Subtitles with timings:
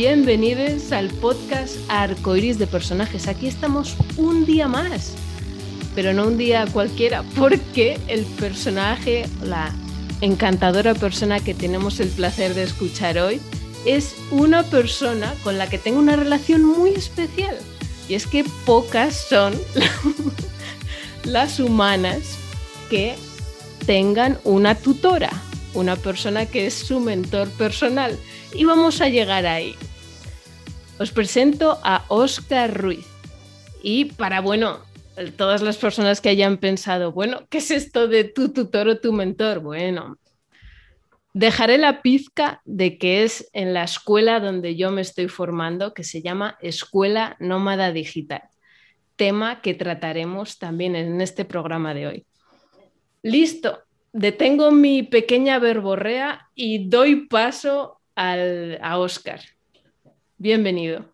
[0.00, 3.28] bienvenidos al podcast Arcoiris de Personajes.
[3.28, 5.12] Aquí estamos un día más,
[5.94, 9.74] pero no un día cualquiera, porque el personaje, la
[10.22, 13.42] encantadora persona que tenemos el placer de escuchar hoy,
[13.84, 17.58] es una persona con la que tengo una relación muy especial.
[18.08, 19.52] Y es que pocas son
[21.24, 22.38] las humanas
[22.88, 23.16] que
[23.84, 25.30] tengan una tutora,
[25.74, 28.18] una persona que es su mentor personal.
[28.54, 29.76] Y vamos a llegar ahí.
[31.00, 33.06] Os presento a Oscar Ruiz.
[33.82, 34.80] Y para, bueno,
[35.38, 39.14] todas las personas que hayan pensado, bueno, ¿qué es esto de tu tutor o tu
[39.14, 39.60] mentor?
[39.60, 40.18] Bueno,
[41.32, 46.04] dejaré la pizca de que es en la escuela donde yo me estoy formando, que
[46.04, 48.42] se llama Escuela Nómada Digital,
[49.16, 52.26] tema que trataremos también en este programa de hoy.
[53.22, 59.40] Listo, detengo mi pequeña verborrea y doy paso a Oscar.
[60.40, 61.04] Bienvenido.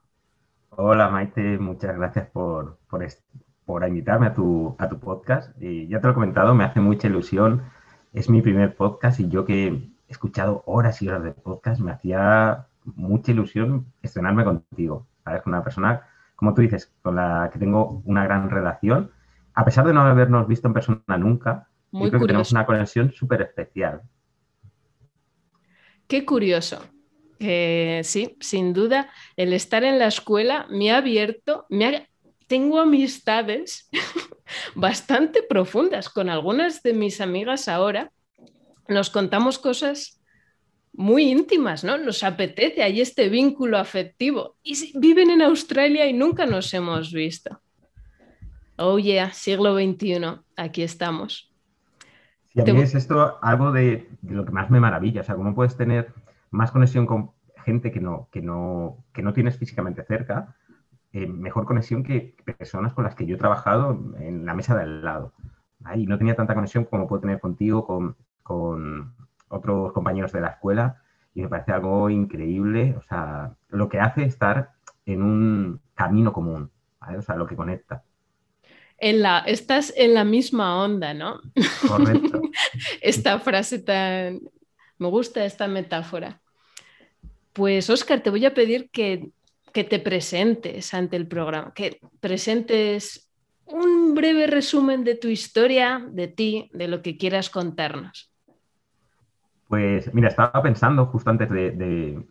[0.71, 5.51] Hola Maite, muchas gracias por, por, invitarme a tu, a tu podcast.
[5.61, 7.65] Y ya te lo he comentado, me hace mucha ilusión.
[8.13, 11.91] Es mi primer podcast y yo que he escuchado horas y horas de podcast, me
[11.91, 15.09] hacía mucha ilusión estrenarme contigo.
[15.25, 15.43] ¿sabes?
[15.43, 19.11] Con una persona, como tú dices, con la que tengo una gran relación.
[19.55, 23.43] A pesar de no habernos visto en persona nunca, creo que tenemos una conexión súper
[23.43, 24.03] especial.
[26.07, 26.81] Qué curioso
[27.39, 32.09] sí, sin duda, el estar en la escuela me ha abierto, me
[32.47, 33.89] tengo amistades
[34.75, 38.11] bastante profundas con algunas de mis amigas ahora.
[38.89, 40.21] Nos contamos cosas
[40.93, 41.99] muy íntimas, ¿no?
[41.99, 44.57] Nos apetece, hay este vínculo afectivo.
[44.63, 47.61] Y viven en Australia y nunca nos hemos visto.
[48.77, 51.53] Oh yeah, siglo XXI, aquí estamos.
[52.53, 55.35] Sí, a mí es esto algo de, de, lo que más me maravilla, o sea,
[55.35, 56.13] cómo puedes tener
[56.57, 57.33] más conexión con
[57.65, 60.57] gente que no, que no, que no tienes físicamente cerca,
[61.13, 64.83] eh, mejor conexión que personas con las que yo he trabajado en la mesa de
[64.83, 65.33] al lado.
[65.95, 69.15] Y no tenía tanta conexión como puedo tener contigo, con, con
[69.49, 71.03] otros compañeros de la escuela,
[71.35, 74.71] y me parece algo increíble, o sea, lo que hace estar
[75.05, 78.03] en un camino común, o sea, lo que conecta.
[78.99, 81.41] En la, estás en la misma onda, ¿no?
[81.87, 82.41] Correcto.
[83.03, 84.41] esta frase tan...
[84.99, 86.41] Me gusta esta metáfora.
[87.57, 89.33] Pues Oscar, te voy a pedir que,
[89.73, 93.31] te presentes ante el programa, que presentes
[93.67, 98.31] un breve resumen de tu historia, de ti, de lo que quieras contarnos.
[99.69, 102.23] Pues mira, estaba pensando justo antes de,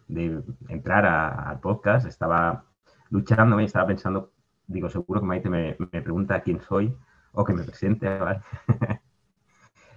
[0.69, 2.65] entrar al podcast, estaba
[3.09, 4.31] luchando y estaba pensando,
[4.67, 6.95] digo, seguro que Maite me, pregunta quién soy
[7.31, 8.07] o que me presente.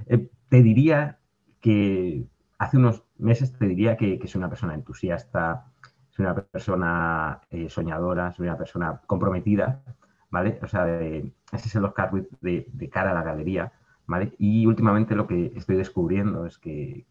[0.06, 1.19] Eh, te diría
[1.61, 2.25] que
[2.56, 5.67] hace unos meses te diría que, soy una persona entusiasta,
[6.11, 9.83] soy una persona eh, soñadora, soy una persona comprometida,
[10.31, 10.59] ¿vale?
[10.62, 13.73] O sea, ese es el Oscar de, de, cara a la galería,
[14.06, 14.34] ¿vale?
[14.39, 17.06] Y últimamente lo que estoy descubriendo es que,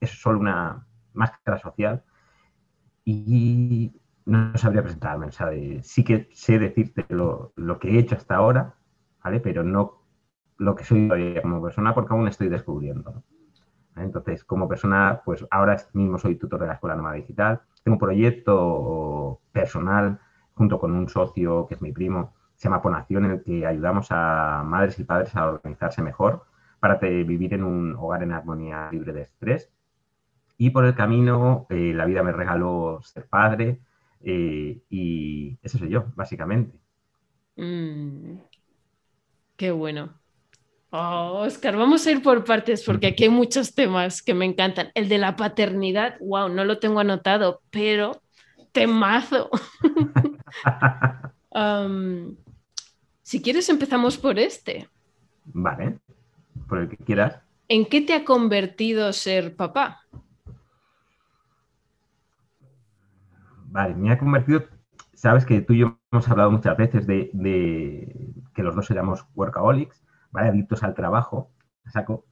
[0.00, 2.02] es solo una máscara social
[3.04, 3.92] y
[4.24, 5.50] no sabría presentarme, o sea,
[5.82, 8.76] sí que sé decirte lo, lo, que he hecho hasta ahora,
[9.22, 9.40] ¿vale?
[9.40, 10.00] Pero no
[10.56, 13.24] lo que soy todavía como persona porque aún estoy descubriendo.
[14.02, 17.60] Entonces, como persona, pues ahora mismo soy tutor de la Escuela Nómada Digital.
[17.82, 20.18] Tengo un proyecto personal
[20.54, 24.08] junto con un socio que es mi primo, se llama Ponación, en el que ayudamos
[24.10, 26.44] a madres y padres a organizarse mejor
[26.80, 29.70] para vivir en un hogar en armonía libre de estrés.
[30.58, 33.80] Y por el camino, eh, la vida me regaló ser padre
[34.22, 36.78] eh, y eso soy yo, básicamente.
[37.56, 38.38] Mm.
[39.56, 40.19] qué bueno.
[40.92, 44.90] Oh, Oscar, vamos a ir por partes porque aquí hay muchos temas que me encantan.
[44.94, 48.20] El de la paternidad, wow, no lo tengo anotado, pero
[48.72, 49.50] temazo.
[51.50, 52.34] um,
[53.22, 54.88] si quieres, empezamos por este.
[55.44, 56.00] Vale,
[56.68, 57.40] por el que quieras.
[57.68, 60.00] ¿En qué te ha convertido ser papá?
[63.66, 64.64] Vale, me ha convertido,
[65.14, 69.24] sabes que tú y yo hemos hablado muchas veces de, de que los dos éramos
[69.36, 70.48] workaholics ¿vale?
[70.48, 71.50] adictos al trabajo,
[71.86, 72.24] saco,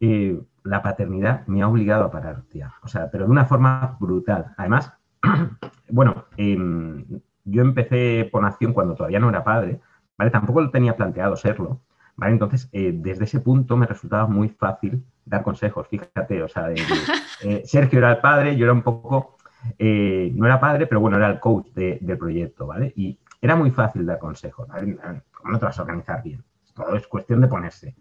[0.00, 2.74] eh, la paternidad me ha obligado a parar, tía.
[2.82, 4.54] O sea, pero de una forma brutal.
[4.56, 4.92] Además,
[5.88, 7.04] bueno, em,
[7.44, 9.80] yo empecé por nación cuando todavía no era padre,
[10.18, 10.30] ¿vale?
[10.30, 11.82] Tampoco lo tenía planteado serlo,
[12.16, 12.32] ¿vale?
[12.32, 16.70] Entonces, eh, desde ese punto me resultaba muy fácil dar consejos, fíjate, o sea,
[17.44, 19.36] eh, Sergio era el padre, yo era un poco,
[19.78, 22.92] no era padre, pero bueno, era el coach del proyecto, ¿vale?
[22.96, 24.96] Y era muy fácil dar consejos, ¿vale?
[25.32, 26.42] ¿Cómo no te vas a organizar bien?
[26.74, 27.94] Todo es cuestión de ponerse.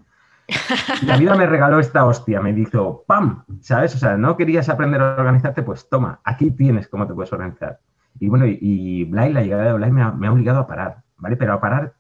[1.05, 3.45] la vida me regaló esta hostia, me dijo, ¡pam!
[3.61, 3.95] ¿Sabes?
[3.95, 7.79] O sea, no querías aprender a organizarte, pues toma, aquí tienes cómo te puedes organizar.
[8.19, 11.37] Y bueno, y, Blay, la llegada de Blay me ha, obligado a parar, ¿vale?
[11.37, 11.93] Pero a parar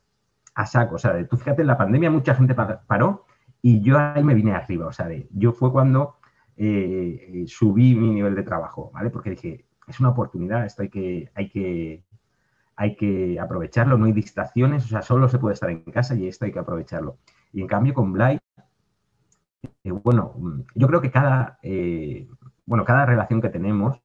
[0.53, 3.25] a saco, o sea, tú fíjate, en la pandemia mucha gente paró
[3.61, 6.17] y yo ahí me vine arriba, o sea, yo fue cuando
[6.57, 9.09] eh, subí mi nivel de trabajo, ¿vale?
[9.09, 12.03] Porque dije, es una oportunidad, esto hay que, hay que,
[12.75, 16.27] hay que aprovecharlo, no hay distracciones, o sea, solo se puede estar en casa y
[16.27, 17.17] esto hay que aprovecharlo.
[17.53, 18.39] Y en cambio con Blay,
[19.83, 20.35] eh, bueno,
[20.75, 22.27] yo creo que cada, eh,
[22.65, 24.01] bueno, cada relación que tenemos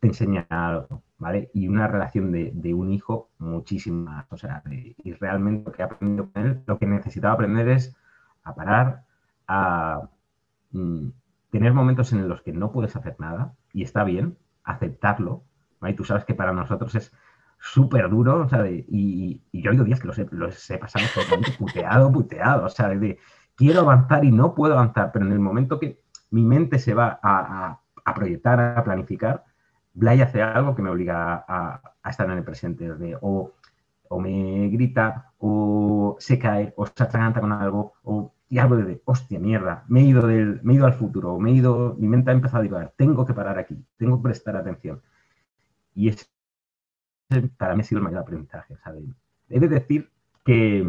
[0.00, 1.50] te enseña algo, ¿vale?
[1.54, 6.30] Y una relación de, un hijo, muchísimas, o sea, y realmente lo que he aprendido
[6.32, 7.96] con él, lo que necesitaba aprender es
[8.42, 9.04] a parar,
[9.46, 10.08] a
[10.72, 11.08] mm,
[11.50, 15.44] tener momentos en los que no puedes hacer nada, y está bien, aceptarlo,
[15.80, 15.94] ¿vale?
[15.94, 17.12] Y tú sabes que para nosotros es
[17.60, 21.52] súper duro, o sea, y, yo oigo días que los he, los he pasado totalmente
[21.58, 23.18] puteado, puteado, sea, de,
[23.54, 27.20] quiero avanzar y no puedo avanzar, pero en el momento que mi mente se va
[27.22, 27.80] a,
[28.14, 29.44] proyectar, a planificar,
[29.92, 33.52] Blay hace algo que me obliga a, estar en el presente, de, o,
[34.18, 39.38] me grita, o se cae, o se atraganta con algo, o y algo de, hostia,
[39.38, 42.30] mierda, me he ido, del, me he ido al futuro, me he ido, mi mente
[42.30, 45.00] ha empezado a divagar, tengo que parar aquí, tengo que prestar atención.
[45.94, 46.28] Y es
[47.56, 48.76] para mí ha sido el mayor aprendizaje.
[49.48, 50.10] He de decir
[50.44, 50.84] que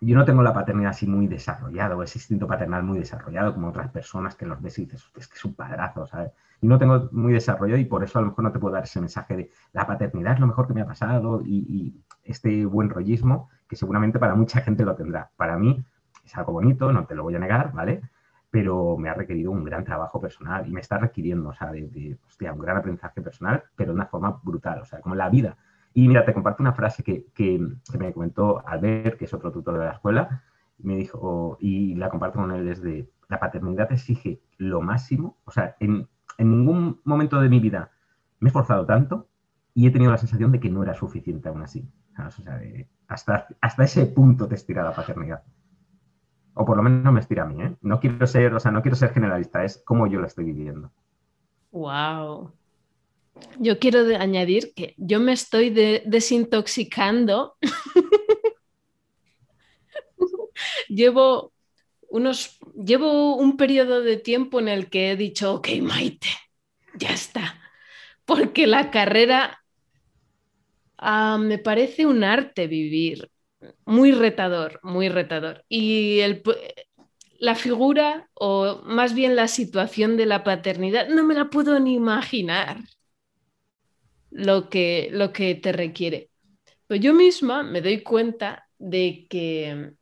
[0.00, 3.68] yo no tengo la paternidad así muy desarrollada o ese instinto paternal muy desarrollado como
[3.68, 6.32] otras personas que los ves y dices, es que es un padrazo, ¿sabes?
[6.60, 8.84] Y no tengo muy desarrollado y por eso a lo mejor no te puedo dar
[8.84, 12.88] ese mensaje de la paternidad es lo mejor que me ha pasado y, este buen
[12.88, 15.30] rollismo que seguramente para mucha gente lo tendrá.
[15.36, 15.84] Para mí
[16.24, 18.00] es algo bonito, no te lo voy a negar, ¿vale?
[18.54, 22.16] Pero me ha requerido un gran trabajo personal y me está requiriendo, o sea, de,
[22.24, 25.56] hostia, un gran aprendizaje personal, pero de una forma brutal, o sea, como la vida.
[25.92, 27.58] Y mira, te comparto una frase que, que,
[27.98, 30.44] me comentó Albert, que es otro tutor de la escuela,
[30.78, 35.50] y me dijo, y la comparto con él, desde la paternidad exige lo máximo, o
[35.50, 36.06] sea, en,
[36.38, 37.90] en ningún momento de mi vida
[38.38, 39.26] me he esforzado tanto
[39.74, 41.90] y he tenido la sensación de que no era suficiente aún así.
[42.24, 42.60] O sea,
[43.08, 45.42] hasta, hasta ese punto te estira la paternidad
[46.54, 47.74] o por lo menos me estira a mí, ¿eh?
[47.82, 50.90] No quiero ser, o sea, no quiero ser generalista, es como yo lo estoy viviendo.
[51.72, 52.52] Wow.
[53.58, 57.56] Yo quiero añadir que yo me estoy desintoxicando.
[60.88, 61.52] llevo
[62.08, 66.28] unos, llevo un periodo de tiempo en el que he dicho, ok, Maite,
[66.94, 67.60] ya está.
[68.24, 69.60] Porque la carrera
[70.98, 73.28] ah, me parece un arte vivir
[73.84, 75.64] muy retador, muy retador.
[75.68, 76.42] Y el,
[77.38, 81.94] la figura, o más bien la situación de la paternidad, no me la puedo ni
[81.94, 82.78] imaginar
[84.30, 86.30] lo que, lo que te requiere.
[86.86, 89.92] Pues yo misma me doy cuenta de que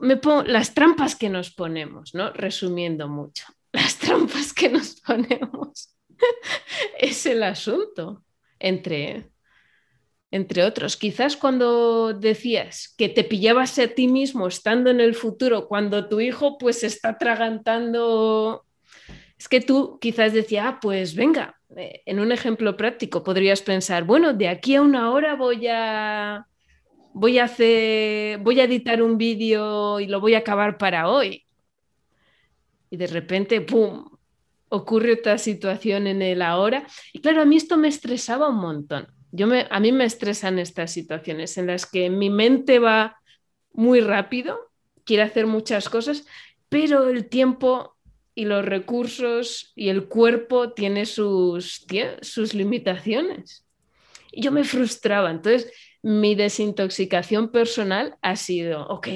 [0.00, 2.32] me pongo, las trampas que nos ponemos, ¿no?
[2.32, 5.96] Resumiendo mucho, las trampas que nos ponemos
[6.98, 8.24] es el asunto
[8.58, 9.30] entre
[10.32, 10.96] entre otros.
[10.96, 16.20] Quizás cuando decías que te pillabas a ti mismo estando en el futuro, cuando tu
[16.20, 18.64] hijo pues está atragantando,
[19.38, 24.04] es que tú quizás decías, ah, pues venga, eh, en un ejemplo práctico podrías pensar,
[24.04, 26.46] bueno, de aquí a una hora voy a
[27.14, 31.44] voy a hacer, voy a editar un vídeo y lo voy a acabar para hoy.
[32.88, 34.08] Y de repente, ¡pum!
[34.70, 36.86] ocurre otra situación en el ahora.
[37.12, 40.92] Y claro, a mí esto me estresaba un montón yo a mí me estresan estas
[40.92, 43.18] situaciones en las que mi mente va
[43.72, 44.70] muy rápido,
[45.04, 46.26] quiere hacer muchas cosas,
[46.68, 47.96] pero el tiempo
[48.34, 51.86] y los recursos y el cuerpo tiene sus,
[52.20, 53.66] sus limitaciones.
[54.30, 55.30] Y yo me frustraba.
[55.30, 55.70] Entonces,
[56.02, 59.08] mi desintoxicación personal ha sido, ok,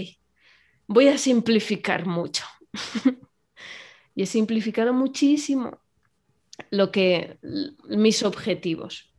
[0.86, 2.44] voy a simplificar mucho.
[4.14, 5.78] y he simplificado muchísimo
[6.70, 7.38] lo que
[7.88, 9.14] mis objetivos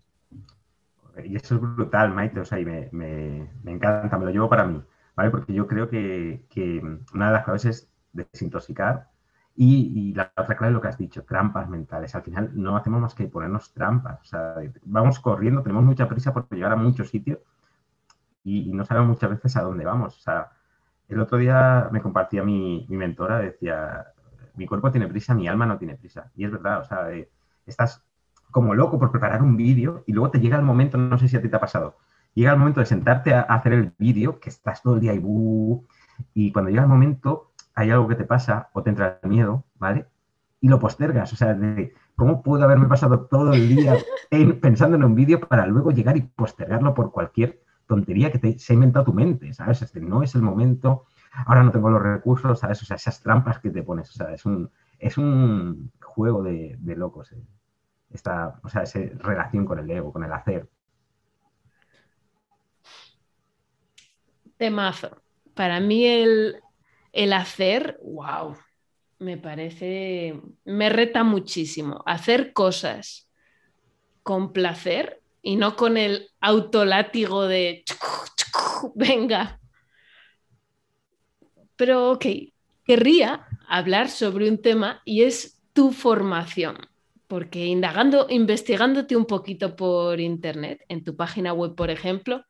[1.25, 4.49] y eso es brutal, Maite, o sea, y me, me, me, encanta, me lo llevo
[4.49, 4.83] para mí,
[5.15, 5.29] ¿vale?
[5.31, 6.81] Porque yo creo que, que
[7.13, 9.09] una de las claves es desintoxicar
[9.55, 12.13] y, la otra clave es lo que has dicho, trampas mentales.
[12.15, 16.33] Al final no hacemos más que ponernos trampas, o sea, vamos corriendo, tenemos mucha prisa
[16.33, 17.39] por llegar a muchos sitios
[18.43, 20.17] y, no sabemos muchas veces a dónde vamos.
[20.17, 20.51] O sea,
[21.07, 24.07] el otro día me compartía mi, mi mentora, decía,
[24.55, 26.31] mi cuerpo tiene prisa, mi alma no tiene prisa.
[26.35, 27.09] Y es verdad, o sea,
[27.65, 28.06] estás
[28.57, 31.37] como loco por preparar un vídeo y luego te llega el momento, no sé si
[31.37, 31.95] a ti te ha pasado,
[32.33, 35.21] llega el momento de sentarte a hacer el vídeo, que estás todo el día y,
[36.33, 39.63] y cuando llega el momento hay algo que te pasa o te entra el miedo,
[39.75, 40.07] ¿vale?
[40.59, 43.95] Y lo postergas, o sea, de cómo puedo haberme pasado todo el día
[44.59, 48.75] pensando en un vídeo para luego llegar y postergarlo por cualquier tontería que se ha
[48.75, 49.83] inventado tu mente, ¿sabes?
[49.83, 51.05] Este no es el momento,
[51.45, 52.81] ahora no tengo los recursos, ¿sabes?
[52.81, 56.75] O sea, esas trampas que te pones, o sea, es un, es un juego de,
[56.97, 57.43] locos, eh.
[58.09, 60.67] Esta, o sea, esa relación con el ego, con el hacer.
[64.57, 65.21] Temazo.
[65.53, 66.61] Para mí el,
[67.11, 68.55] el hacer, wow,
[69.19, 72.03] me parece, me reta muchísimo.
[72.05, 73.29] Hacer cosas
[74.23, 77.83] con placer y no con el autolátigo de
[78.95, 79.59] venga.
[81.75, 82.25] Pero ok,
[82.83, 86.77] querría hablar sobre un tema y es tu formación,
[87.27, 92.43] porque indagando, investigándote un poquito por internet, en tu página web, por ejemplo,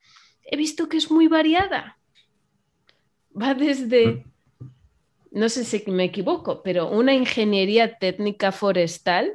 [0.43, 1.97] he visto que es muy variada.
[3.39, 4.37] Va desde mm
[5.37, 9.33] no sé si me equivoco, pero una ingeniería técnica forestal.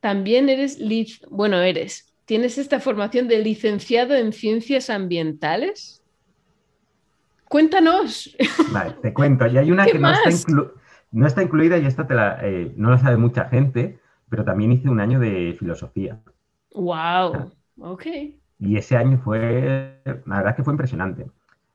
[0.00, 0.78] También eres,
[1.30, 6.02] bueno, eres, tienes esta formación de licenciado en ciencias ambientales.
[7.44, 8.36] Cuéntanos.
[8.72, 9.46] Vale, te cuento.
[9.46, 10.72] Y hay una que no está,
[11.12, 13.98] incluida y esta te la, eh, no la sabe mucha gente,
[14.28, 16.20] pero también hice un año de filosofía.
[16.74, 18.06] Wow, ok.
[18.58, 21.30] Y ese año fue, la verdad que fue impresionante.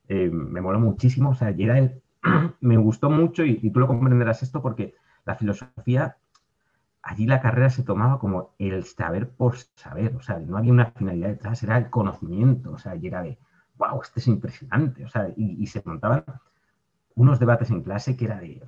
[0.07, 2.01] Eh, me moló muchísimo, o sea, y era el,
[2.61, 6.17] me gustó mucho y, tú lo comprenderás esto porque la filosofía,
[7.01, 10.91] allí la carrera se tomaba como el saber por saber, o sea, no había una
[10.91, 13.37] finalidad detrás, era el conocimiento, o sea, y era de,
[13.77, 16.23] wow, este es impresionante, o sea, y, se montaban
[17.15, 18.61] unos debates en clase que era de,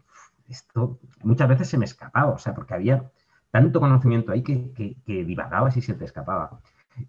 [0.49, 3.11] esto muchas veces se me escapaba, o sea, porque había
[3.51, 6.59] tanto conocimiento ahí que, que, que y se te escapaba.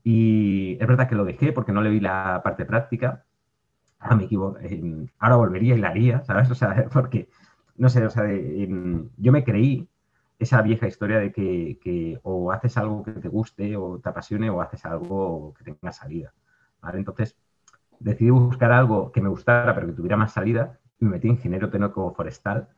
[0.05, 3.25] Y es verdad que lo dejé porque no le vi la parte práctica,
[3.99, 4.59] ahora me equivoco,
[5.19, 6.50] ahora volvería y la haría, ¿sabes?
[6.50, 7.28] O sea, porque,
[7.76, 8.25] no sé, o sea,
[9.16, 9.88] yo me creí
[10.38, 14.61] esa vieja historia de que, o haces algo que te guste o te apasione o
[14.61, 16.33] haces algo que tenga salida,
[16.81, 16.99] ¿vale?
[16.99, 17.37] Entonces,
[17.99, 21.35] decidí buscar algo que me gustara pero que tuviera más salida y me metí en
[21.35, 22.69] ingeniero técnico forestal,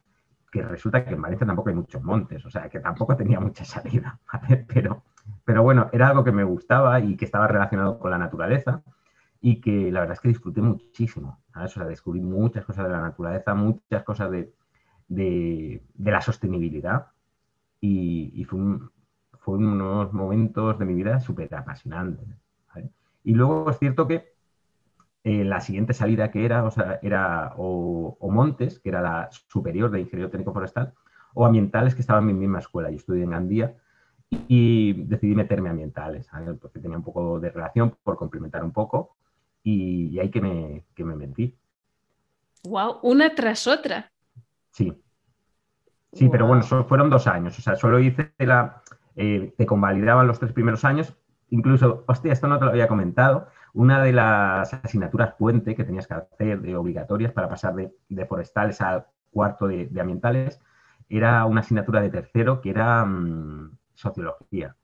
[0.50, 3.64] que resulta que en Valencia tampoco hay muchos montes, o sea, que tampoco tenía mucha
[3.64, 4.64] salida, ¿vale?
[4.66, 5.02] Pero,
[5.44, 8.82] pero bueno, era algo que me gustaba y que estaba relacionado con la naturaleza
[9.40, 11.40] y que la verdad es que disfruté muchísimo.
[11.54, 14.52] O sea, descubrí muchas cosas de la naturaleza, muchas cosas de,
[15.08, 17.08] de, la sostenibilidad
[17.80, 18.58] y, fue,
[19.38, 22.26] fue, unos momentos de mi vida súper apasionantes.
[23.24, 24.37] Y luego es cierto que
[25.28, 29.90] eh, la siguiente salida que era, o sea, era o, Montes, que era la superior
[29.90, 30.94] de Ingeniería Técnico Forestal,
[31.34, 32.88] o Ambientales, que estaba en mi misma escuela.
[32.88, 33.76] Yo estudié en Gandía
[34.30, 39.16] y decidí meterme a Ambientales, porque tenía un poco de relación por complementar un poco
[39.62, 41.54] y, ahí que me, que me metí.
[42.64, 44.10] Wow, una tras otra.
[44.70, 44.94] Sí.
[46.10, 47.58] Sí, pero bueno, fueron dos años.
[47.58, 48.80] O sea, solo hice la.
[49.14, 51.14] Eh, te convalidaban los tres primeros años.
[51.50, 53.48] Incluso, hostia, esto no te lo había comentado.
[53.74, 58.80] Una de las asignaturas puente que tenías que hacer de obligatorias para pasar de, forestales
[58.80, 60.60] al cuarto de, ambientales
[61.08, 64.76] era una asignatura de tercero que era mm, sociología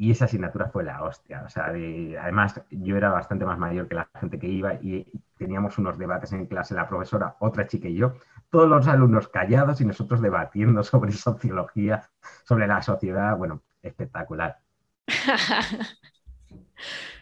[0.00, 1.42] y esa asignatura fue la hostia.
[1.44, 5.76] O sea, además yo era bastante más mayor que la gente que iba y teníamos
[5.76, 8.14] unos debates en clase, la profesora, otra chica y yo,
[8.48, 12.08] todos los alumnos callados y nosotros debatiendo sobre sociología,
[12.44, 14.60] sobre la sociedad, bueno, espectacular.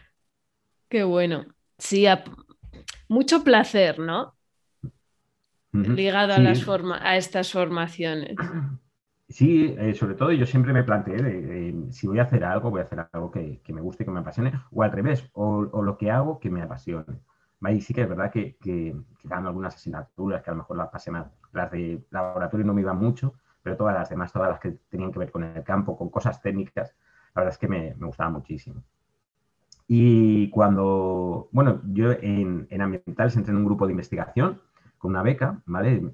[0.89, 1.45] Qué bueno.
[1.77, 2.05] Sí,
[3.07, 4.35] mucho placer, ¿no?
[5.71, 8.35] Ligado a, las a estas formaciones.
[9.29, 12.81] Sí, eh, sobre todo yo siempre me planteé de, si voy a hacer algo, voy
[12.81, 16.09] a hacer algo que, me guste, que me apasione, o al revés, o, lo que
[16.09, 17.19] hago que me apasione.
[17.69, 20.89] Y sí que es verdad que, que, dan algunas asignaturas que a lo mejor las
[20.89, 21.29] pasé mal.
[21.51, 25.11] Las de laboratorio no me iban mucho, pero todas las demás, todas las que tenían
[25.11, 26.95] que ver con el campo, con cosas técnicas,
[27.35, 28.81] la verdad es que me, me gustaba muchísimo.
[29.91, 34.61] Y cuando, bueno, yo en, en ambientales entré en un grupo de investigación
[34.99, 36.11] con una beca, ¿vale?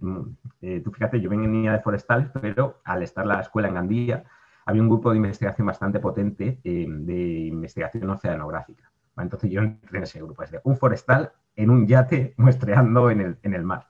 [0.62, 4.24] Eh, tú fíjate, yo venía de forestales, pero al estar la escuela en Gandía,
[4.66, 8.90] había un grupo de investigación bastante potente eh, de investigación oceanográfica.
[9.18, 13.20] Entonces yo entré en ese grupo, es de un forestal en un yate muestreando en
[13.20, 13.88] el, en el mar.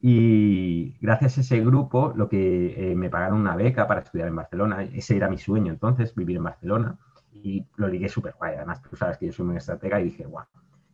[0.00, 4.36] Y gracias a ese grupo, lo que eh, me pagaron una beca para estudiar en
[4.36, 6.98] Barcelona, ese era mi sueño entonces, vivir en Barcelona,
[7.42, 8.54] y lo ligué súper guay.
[8.56, 10.46] Además, tú sabes que yo soy muy estratega y dije, guau,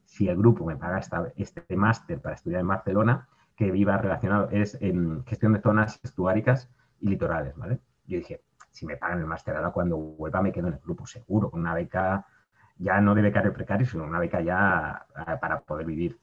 [0.05, 1.01] si el grupo me paga
[1.37, 6.71] este máster para estudiar en Barcelona, que viva relacionado, es en gestión de zonas estuáricas
[7.01, 7.81] y litorales, ¿vale?
[8.07, 11.07] Yo dije, si me pagan el máster ahora cuando vuelva me quedo en el grupo
[11.07, 12.27] seguro, con una beca
[12.79, 16.19] ya no de becario precario, sino una beca ya eh, para poder vivir.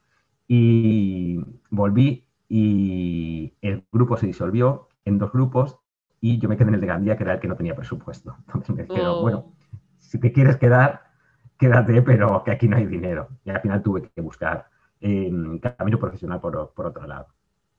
[0.47, 5.79] Y volví y el grupo se disolvió en dos grupos
[6.19, 8.35] y yo me quedé en el de Gandía, que era el que no tenía presupuesto.
[8.47, 9.53] Entonces me dijeron, bueno, oh.
[10.09, 11.03] Si te quieres quedar,
[11.57, 13.29] quédate, pero que aquí no hay dinero.
[13.45, 14.65] Y al final tuve que buscar
[14.99, 15.31] eh,
[15.77, 17.27] camino profesional por, por otro lado.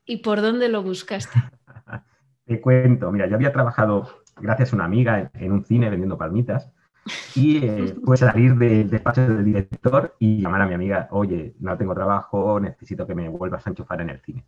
[0.04, 1.38] ¿Y por dónde lo buscaste?
[2.46, 6.70] Te cuento, mira, yo había trabajado, gracias a una amiga, en, un cine vendiendo palmitas.
[7.34, 11.76] Y eh, pues salir del despacho del director y llamar a mi amiga, oye, no
[11.76, 14.44] tengo trabajo, necesito que me vuelvas a enchufar en el cine.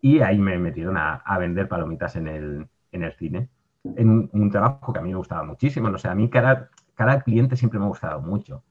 [0.00, 3.48] Y ahí me metieron a, vender palomitas en el, en el cine,
[3.84, 5.88] en un, trabajo que a mí me gustaba muchísimo.
[5.88, 8.64] No sé, a mí cada, cada cliente siempre me ha gustado mucho.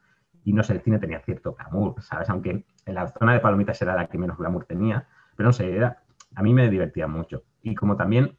[0.44, 2.29] Y no sé, el cine tenía cierto glamour, ¿sabes?
[2.29, 5.74] Aunque en la zona de palomitas era la que menos glamour tenía, pero no sé,
[5.74, 6.03] era,
[6.36, 7.44] a mí me divertía mucho.
[7.63, 8.38] Y como también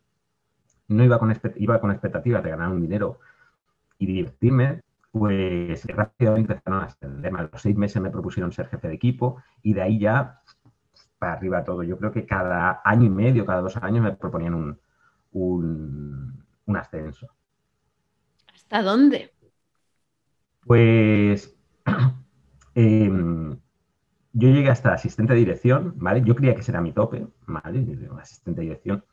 [0.89, 3.19] no iba con, iba con expectativas de ganar un dinero
[3.99, 7.39] y divertirme, pues rápidamente empezaron a extenderme.
[7.41, 10.43] A los seis meses me propusieron ser jefe de equipo y de ahí ya
[11.19, 11.83] para arriba todo.
[11.83, 14.79] Yo creo que cada año y medio, cada dos años me proponían un,
[15.33, 17.29] un, ascenso.
[18.55, 19.33] ¿Hasta dónde?
[20.67, 21.57] Pues
[22.75, 23.59] em,
[24.33, 26.23] yo llegué hasta asistente de dirección, ¿vale?
[26.23, 27.87] Yo creía que ese era mi tope, ¿vale?
[28.21, 29.05] Asistente de dirección.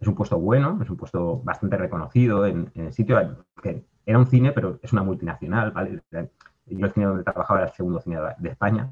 [0.00, 4.26] Es un puesto bueno, es un puesto bastante reconocido en, el sitio, que era un
[4.26, 6.02] cine, pero es una multinacional, ¿vale?
[6.10, 8.90] Yo el cine donde trabajaba era el segundo cine de España,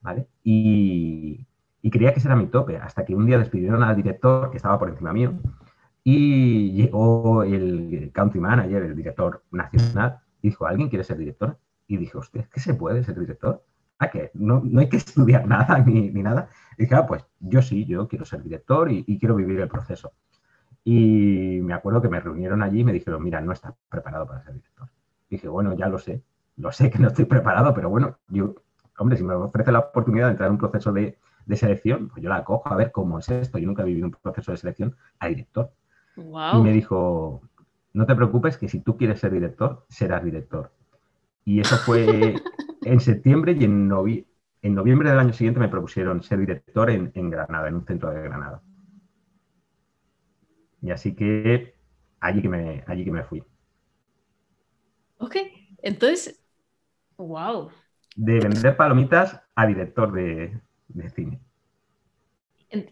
[0.00, 0.28] ¿vale?
[0.42, 1.46] Y,
[1.90, 4.78] creía que ese era mi tope, hasta que un día despidieron al director, que estaba
[4.78, 5.34] por encima mío,
[6.02, 11.58] y llegó el country manager, el director nacional, dijo, ¿alguien quiere ser director?
[11.86, 13.64] Y dije, hostia, ¿es que se puede ser director?
[13.98, 14.30] ¿A qué?
[14.34, 16.48] No, no hay que estudiar nada ni, ni, nada.
[16.76, 19.68] Y dije, ah, pues yo sí, yo quiero ser director y, y, quiero vivir el
[19.68, 20.12] proceso.
[20.84, 24.42] Y me acuerdo que me reunieron allí y me dijeron, mira, no estás preparado para
[24.42, 24.88] ser director.
[25.28, 26.22] Y dije, bueno, ya lo sé,
[26.56, 28.54] lo sé que no estoy preparado, pero bueno, yo,
[28.98, 32.22] hombre, si me ofrece la oportunidad de entrar en un proceso de, de selección, pues
[32.22, 33.58] yo la cojo a ver cómo es esto.
[33.58, 35.72] Yo nunca he vivido un proceso de selección a director.
[36.16, 37.42] Y me dijo,
[37.96, 40.70] no te preocupes que si tú quieres ser director, serás director.
[41.46, 42.34] Y eso fue
[42.82, 43.90] en septiembre y en,
[44.60, 48.20] en noviembre del año siguiente me propusieron ser director en, Granada, en un centro de
[48.20, 48.60] Granada.
[50.82, 51.74] Y así que
[52.20, 53.42] allí que me, allí que me fui.
[55.16, 55.36] Ok,
[55.78, 56.44] entonces,
[57.16, 57.70] wow.
[58.14, 60.60] De vender palomitas a director de,
[61.14, 61.40] cine.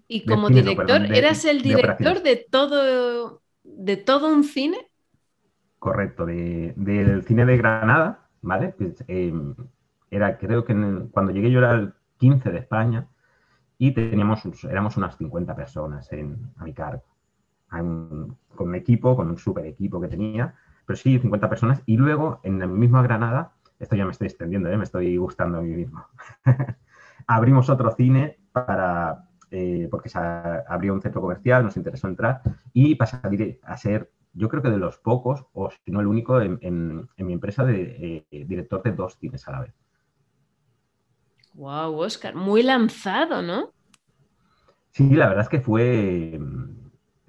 [0.09, 4.79] Y como director, ¿eras el director de, todo, de todo un cine?
[5.85, 8.69] Correcto, del cine de Granada, ¿vale?
[8.71, 9.55] Pues, em,
[10.11, 10.75] era, creo que
[11.11, 13.07] cuando llegué yo era el 15 de España
[13.77, 17.05] y teníamos, éramos unas 50 personas en, a mi cargo.
[17.69, 20.55] con un equipo, con un super equipo que tenía,
[20.87, 21.83] pero sí, 50 personas.
[21.85, 24.79] Y luego, en el mismo Granada, esto ya me estoy extendiendo, ¿eh?
[24.79, 26.07] me estoy gustando a mí mismo.
[27.27, 32.41] Abrimos otro cine para, eh, porque se abrió un centro comercial, nos interesó entrar
[32.73, 33.31] y pasar
[33.65, 37.33] a ser yo creo que de los pocos, o si no el único, en, mi
[37.33, 39.75] empresa de eh, director de dos cines a la vez.
[41.55, 43.71] Wow, Oscar, muy lanzado, ¿no?
[44.91, 46.41] Sí, la verdad es que fue,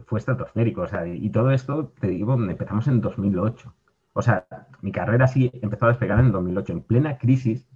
[0.05, 0.81] fue estratosférico.
[0.81, 3.73] O sea, y todo esto, te digo, empezamos en 2008.
[4.13, 4.47] O sea,
[4.81, 7.67] mi carrera sí empezó a despegar en 2008, en plena crisis.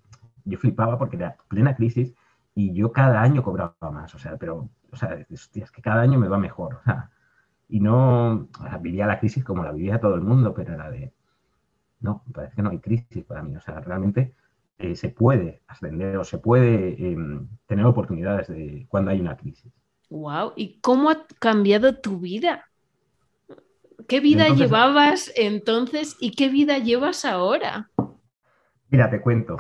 [0.46, 2.16] Yo flipaba porque era plena crisis
[2.56, 4.16] y yo cada año cobraba más.
[4.16, 6.76] O sea, pero, o sea, es que cada año me va mejor.
[6.76, 7.12] O sea,
[7.70, 8.50] y no,
[8.82, 11.14] vivía la crisis como la vivía todo el mundo, pero era de,
[12.02, 13.56] no, parece que no hay crisis para mí.
[13.56, 14.34] O sea, realmente
[14.80, 19.72] eh, se puede ascender o se puede em, tener oportunidades de cuando hay una crisis.
[20.10, 22.66] Wow, ¿y cómo ha cambiado tu vida?
[24.08, 27.92] ¿Qué vida llevabas entonces y qué vida llevas ahora?
[28.90, 29.58] Mira, te cuento.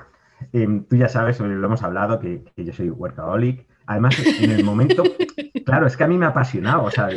[0.51, 3.67] Em, tú ya sabes, lo hemos hablado, que, que yo soy workaholic.
[3.85, 5.03] Además, en el momento,
[5.65, 6.83] claro, es que a mí me ha apasionado.
[6.83, 7.09] O sea,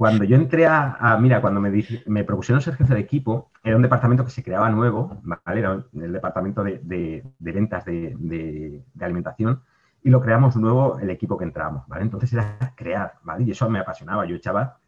[0.00, 1.70] Cuando yo entré a, mira, cuando me,
[2.06, 5.60] me, propusieron ser jefe de equipo, era un departamento que se creaba nuevo, ¿vale?
[5.60, 9.60] Era el departamento de, ventas de, alimentación,
[10.02, 12.04] y lo creamos nuevo el equipo que entramos, ¿vale?
[12.04, 13.44] Entonces era crear, ¿vale?
[13.44, 14.24] Y eso me apasionaba.
[14.24, 14.78] Yo echaba,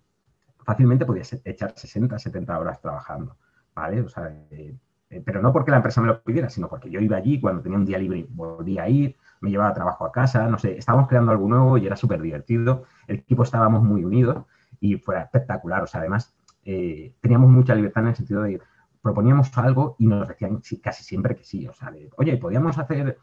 [0.64, 3.36] fácilmente podía echar 60, 70 horas trabajando,
[3.74, 4.00] ¿vale?
[4.00, 4.74] O sea, eh,
[5.10, 7.60] eh, pero no porque la empresa me lo pidiera, sino porque yo iba allí, cuando
[7.60, 11.06] tenía un día libre volvía a ir, me llevaba trabajo a casa, no sé, estábamos
[11.06, 14.46] creando algo nuevo y era súper divertido, el equipo estábamos muy unidos
[14.82, 15.84] y fue espectacular.
[15.84, 18.60] O sea, además, eh, teníamos mucha libertad en el sentido de
[19.00, 21.66] proponíamos algo y nos decían casi siempre que sí.
[21.66, 23.18] O sea, oye, ¿podríamos hacer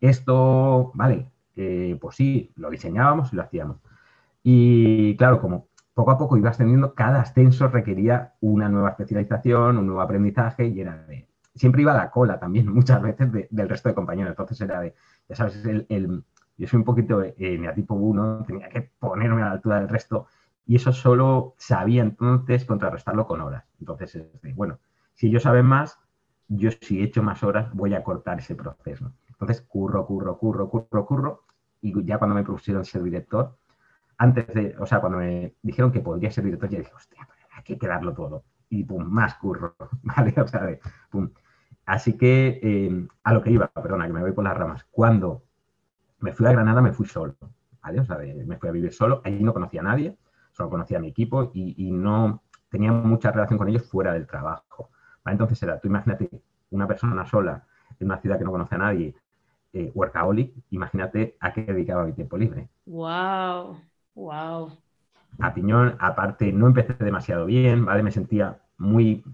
[0.00, 0.92] esto?
[0.94, 3.78] Vale, eh, pues sí, lo diseñábamos y lo hacíamos.
[4.42, 9.86] Y claro, como poco a poco iba ascendiendo, cada ascenso requería una nueva especialización, un
[9.86, 11.28] nuevo aprendizaje y era de...
[11.54, 14.30] Siempre iba a la cola también, muchas veces, del resto de compañeros.
[14.30, 14.94] Entonces era de,
[15.28, 16.24] ya sabes, el,
[16.56, 20.26] yo soy un poquito eh, neatipo 1, tenía que ponerme a la altura del resto
[20.66, 23.64] y eso solo sabía entonces contrarrestarlo con horas.
[23.80, 24.78] Entonces, bueno,
[25.14, 25.98] si ellos saben más,
[26.48, 29.12] yo si he hecho más horas voy a cortar ese proceso.
[29.28, 31.44] Entonces, curro, curro, curro, curro, curro,
[31.80, 33.56] y ya cuando me propusieron ser director,
[34.18, 37.62] antes de, o sea, cuando me dijeron que podría ser director, ya dije, hostia, hay
[37.62, 38.44] que quedarlo todo.
[38.68, 40.34] Y pum, más curro, ¿vale?
[40.36, 40.78] O sea,
[41.10, 41.30] pum.
[41.86, 44.86] Así que eh, a lo que iba, perdona, que me voy por las ramas.
[44.90, 45.42] Cuando
[46.20, 47.34] me fui a Granada, me fui solo,
[47.82, 48.00] ¿vale?
[48.00, 50.16] O sea, me fui a vivir solo, allí no conocía a nadie,
[50.60, 54.90] solo conocía a mi equipo y, no tenía mucha relación con ellos fuera del trabajo.
[55.24, 56.28] Entonces era, tú imagínate
[56.70, 57.64] una persona sola
[57.98, 59.14] en una ciudad que no conoce a nadie,
[59.72, 62.68] eh, workaholic, imagínate a qué dedicaba mi tiempo libre.
[62.86, 63.80] ¡Wow!
[64.14, 64.78] ¡Wow!
[65.38, 68.02] A piñón, aparte, no empecé demasiado bien, ¿vale?
[68.02, 69.24] Me sentía muy,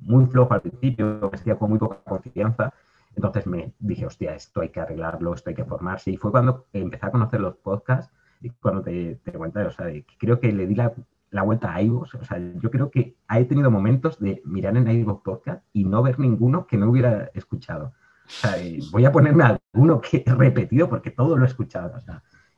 [0.00, 2.72] muy flojo al principio, me sentía con muy poca confianza.
[3.14, 6.10] Entonces me dije, hostia, esto hay que arreglarlo, esto hay que formarse.
[6.10, 8.12] Y fue cuando empecé a conocer los podcasts
[8.50, 9.86] cuando te, te cuenta, o sea,
[10.18, 10.92] creo que le di la,
[11.32, 12.14] la vuelta a iVoox.
[12.14, 16.02] O sea, yo creo que he tenido momentos de mirar en iVoox Podcast y no
[16.02, 17.94] ver ninguno que no hubiera escuchado.
[18.26, 18.56] O sea,
[18.92, 21.94] voy a ponerme alguno que he repetido porque todo lo he escuchado.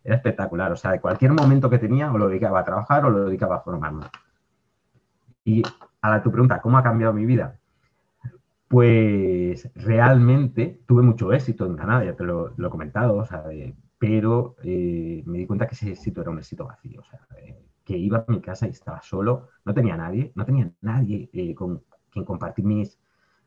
[0.02, 0.72] Era espectacular.
[0.72, 3.56] O sea, de cualquier momento que tenía, o lo dedicaba a trabajar o lo dedicaba
[3.56, 4.06] a formarme.
[5.44, 5.62] Y
[6.02, 7.58] a tu pregunta, ¿cómo ha cambiado mi vida?
[8.68, 13.44] Pues realmente tuve mucho éxito en Canadá, ya te lo, he comentado, o sea,
[14.06, 17.00] pero eh, me di cuenta que ese éxito era un éxito vacío.
[17.00, 17.20] O sea,
[17.84, 21.54] que iba a mi casa y estaba solo, no tenía nadie, no tenía nadie eh,
[21.54, 22.98] con quien compartir mis,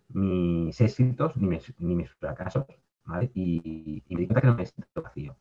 [0.10, 2.66] mis éxitos ni mis, ni mis fracasos,
[3.06, 3.30] ¿vale?
[3.36, 5.36] Y, me di cuenta que era un éxito vacío.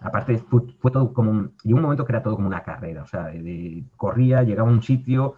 [0.00, 3.32] Aparte, fue, todo como un, un momento que era todo como una carrera, o sea,
[3.96, 5.36] corría, llegaba a un sitio,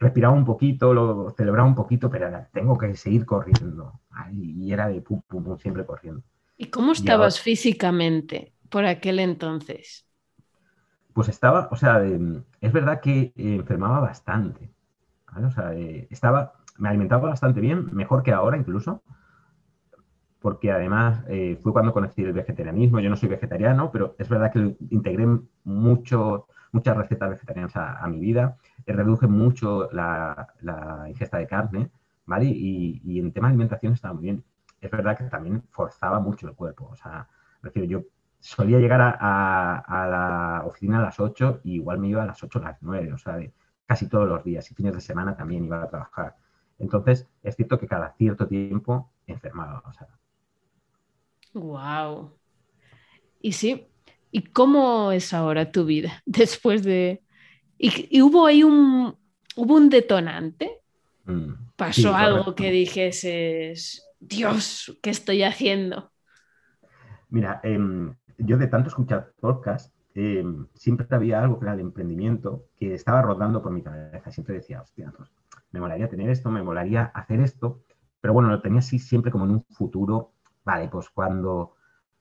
[0.00, 4.00] respiraba un poquito, celebraba un poquito, pero era, tengo que seguir corriendo.
[4.32, 6.22] Y era de pum, pum, pum, siempre corriendo.
[6.56, 10.06] ¿Y cómo estabas físicamente por aquel entonces?
[11.12, 12.02] Pues estaba, o sea,
[12.60, 14.70] es verdad que enfermaba bastante.
[15.44, 19.02] O sea, eh, estaba, me alimentaba bastante bien, mejor que ahora incluso,
[20.40, 23.00] porque además eh, fue cuando conocí el vegetarianismo.
[23.00, 25.26] Yo no soy vegetariano, pero es verdad que integré
[25.64, 30.48] mucho, muchas recetas vegetarianas a, mi vida, eh, reduje mucho la,
[31.08, 31.90] ingesta de carne,
[32.26, 32.46] ¿vale?
[32.46, 34.44] Y, y, en tema de alimentación estaba muy bien.
[34.86, 37.28] Es verdad que también forzaba mucho el cuerpo, o sea,
[37.60, 38.02] refiero, yo
[38.38, 42.60] solía llegar a, la oficina a las 8 y igual me iba a las 8
[42.60, 43.36] a las 9, o sea,
[43.84, 46.36] casi todos los días y fines de semana también iba a trabajar.
[46.78, 50.06] Entonces, es cierto que cada cierto tiempo enfermaba, o sea.
[51.54, 52.30] Wow.
[53.40, 53.88] Y sí,
[54.30, 57.24] ¿y cómo es ahora tu vida después de...
[57.76, 59.16] ¿Y, hubo ahí un,
[59.56, 60.80] hubo un detonante?
[61.24, 66.10] Mm, ¿Pasó algo que dijeses, Dios, ¿qué estoy haciendo?
[67.28, 67.78] Mira, eh,
[68.38, 70.42] yo de tanto escuchar podcast, eh,
[70.74, 74.30] siempre había algo que era el emprendimiento que estaba rodando por mi cabeza.
[74.30, 75.30] Siempre decía, hostia, pues,
[75.72, 77.82] me molaría tener esto, me molaría hacer esto,
[78.22, 80.32] pero bueno, lo tenía así siempre como en un futuro.
[80.64, 81.74] Vale, pues cuando,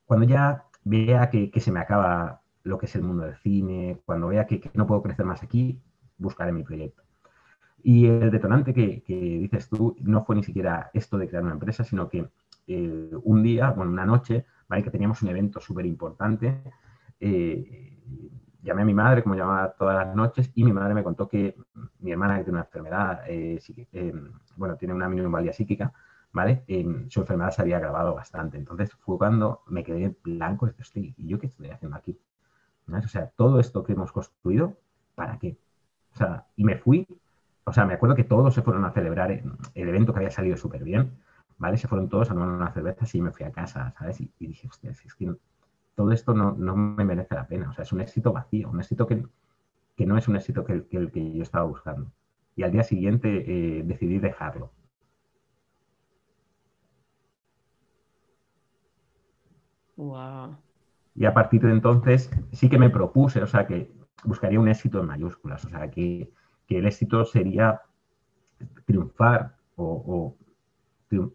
[0.05, 4.27] cuando ya vea que, se me acaba lo que es el mundo del cine, cuando
[4.27, 5.81] vea que, no puedo crecer más aquí,
[6.17, 7.04] buscaré mi proyecto.
[7.87, 11.83] Y el detonante que, dices tú no fue ni siquiera esto de crear una empresa,
[11.83, 12.27] sino que
[12.65, 14.45] eh, un día, bueno, una noche,
[14.83, 16.61] que teníamos un evento súper importante.
[17.19, 17.99] Eh,
[18.63, 21.55] llamé a mi madre, como llamaba todas las noches, y mi madre me contó que
[21.99, 23.59] mi hermana, que tiene una enfermedad, eh,
[23.93, 24.13] eh,
[24.55, 25.93] bueno, tiene una minovalía psíquica,
[26.33, 26.63] ¿vale?
[27.09, 28.57] su enfermedad se había agravado bastante.
[28.57, 32.17] Entonces fue cuando me quedé blanco y dije, ¿y yo qué estoy haciendo aquí?
[32.87, 34.77] O sea, todo esto que hemos construido,
[35.15, 35.57] ¿para qué?
[36.13, 37.07] O sea, y me fui,
[37.65, 40.55] o sea, me acuerdo que todos se fueron a celebrar el evento que había salido
[40.55, 41.17] súper bien,
[41.57, 41.77] ¿vale?
[41.77, 44.21] Se fueron todos a tomar una cerveza y me fui a casa, ¿sabes?
[44.21, 45.35] Y, dije, hostia, es que
[45.95, 47.69] todo esto no, me merece la pena.
[47.69, 49.25] O sea, es un éxito vacío, un éxito que,
[50.05, 52.11] no es un éxito que el, que, yo estaba buscando.
[52.55, 54.71] Y al día siguiente eh, decidí dejarlo.
[59.97, 60.55] Wow.
[61.15, 63.91] Y a partir de entonces sí que me propuse, o sea, que
[64.23, 66.29] buscaría un éxito en mayúsculas, o sea, que,
[66.69, 67.81] el éxito sería
[68.85, 70.35] triunfar o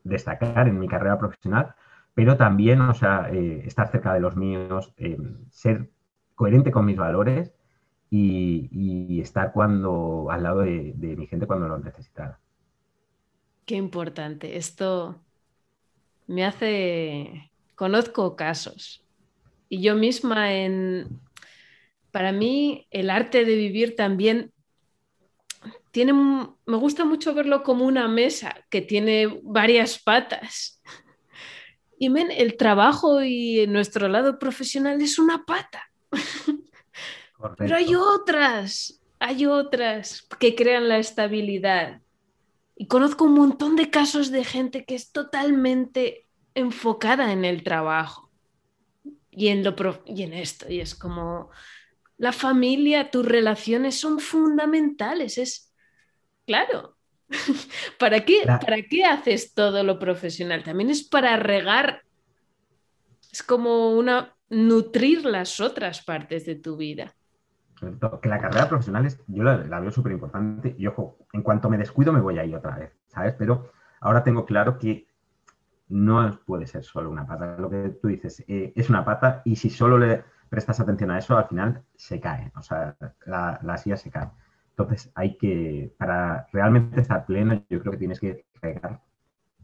[0.05, 1.75] destacar en mi carrera profesional,
[2.15, 5.17] pero también, o sea, eh, estar cerca de los míos, eh,
[5.51, 5.91] ser
[6.35, 7.53] coherente con mis valores
[8.11, 12.39] y, estar cuando al lado de, mi gente cuando lo necesitara.
[13.67, 14.57] Qué importante.
[14.57, 15.21] Esto
[16.27, 17.51] me hace.
[17.77, 19.05] Conozco casos.
[19.69, 21.21] Y yo misma en.
[22.11, 24.53] Para mí, el arte de vivir también
[25.91, 30.83] tiene, me gusta mucho verlo como una mesa que tiene varias patas.
[31.99, 35.91] Y men, el trabajo y nuestro lado profesional es una pata.
[37.59, 42.01] Pero hay otras, hay otras que crean la estabilidad.
[42.75, 48.31] Y conozco un montón de casos de gente que es totalmente enfocada en el trabajo
[49.31, 49.75] y en, lo
[50.07, 50.71] y en esto.
[50.71, 51.51] Y es como
[52.17, 55.39] la familia, tus relaciones son fundamentales.
[55.39, 55.70] Es
[56.51, 56.97] claro.
[58.01, 60.65] ¿Para qué, ¿Para qué haces todo lo profesional?
[60.65, 62.03] También es para regar.
[63.33, 67.15] Es como una nutrir las otras partes de tu vida.
[68.21, 71.79] Que la carrera profesional es, yo la, veo súper importante y ojo, en cuanto me
[71.79, 73.35] descuido me voy ahí otra vez, ¿sabes?
[73.39, 75.07] Pero ahora tengo claro que
[75.89, 77.57] no puede ser solo una pata.
[77.59, 81.19] Lo que tú dices eh, es una pata y si solo le prestas atención a
[81.19, 84.31] eso, al final se cae, o sea, la, la silla se cae.
[84.71, 89.01] Entonces hay que, para realmente estar pleno, yo creo que tienes que regar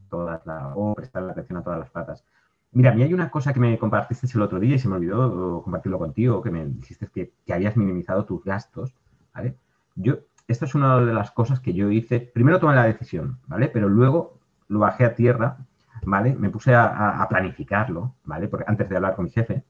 [0.09, 2.23] todas las, o prestar atención a todas las patas.
[2.71, 4.95] Mira, a mí hay una cosa que me compartiste el otro día y se me
[4.95, 8.93] olvidó compartirlo contigo, que me dijiste que, que habías minimizado tus gastos,
[9.33, 9.55] ¿vale?
[9.95, 10.17] Yo,
[10.47, 12.19] esta es una de las cosas que yo hice.
[12.19, 13.67] Primero tomé la decisión, ¿vale?
[13.67, 15.57] Pero luego lo bajé a tierra,
[16.03, 16.35] ¿vale?
[16.35, 18.47] Me puse a, planificarlo, ¿vale?
[18.47, 19.63] Porque antes de hablar con mi jefe,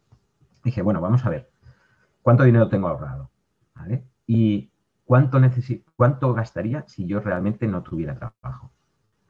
[0.63, 1.49] dije, bueno, vamos a ver,
[2.21, 3.29] ¿cuánto dinero tengo ahorrado?
[3.75, 4.03] ¿Vale?
[4.25, 4.69] Y
[5.07, 5.39] cuánto,
[5.95, 8.71] cuánto gastaría si yo realmente no tuviera trabajo.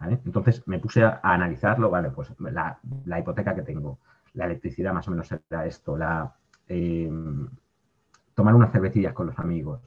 [0.01, 2.79] Entonces me puse a, analizarlo, vale, pues la,
[3.19, 3.99] hipoteca que tengo,
[4.33, 6.35] la electricidad más o menos era esto, la,
[6.67, 7.09] eh,
[8.35, 9.81] tomar unas cervecillas con los amigos,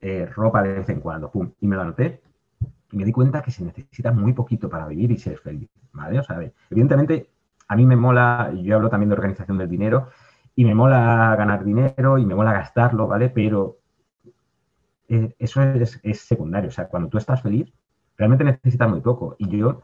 [0.00, 2.22] eh, ropa de vez en cuando, y me lo anoté
[2.90, 6.18] y me di cuenta que se necesita muy poquito para vivir y ser feliz, ¿vale?
[6.18, 6.38] O sea,
[6.70, 7.30] evidentemente
[7.68, 10.08] a mí me mola, yo hablo también de organización del dinero
[10.54, 13.30] y me mola ganar dinero y me mola gastarlo, ¿vale?
[13.30, 13.81] Pero
[15.12, 17.70] eh, eso es, secundario, o sea, cuando tú estás feliz,
[18.16, 19.36] realmente necesitas muy poco.
[19.38, 19.82] Y yo,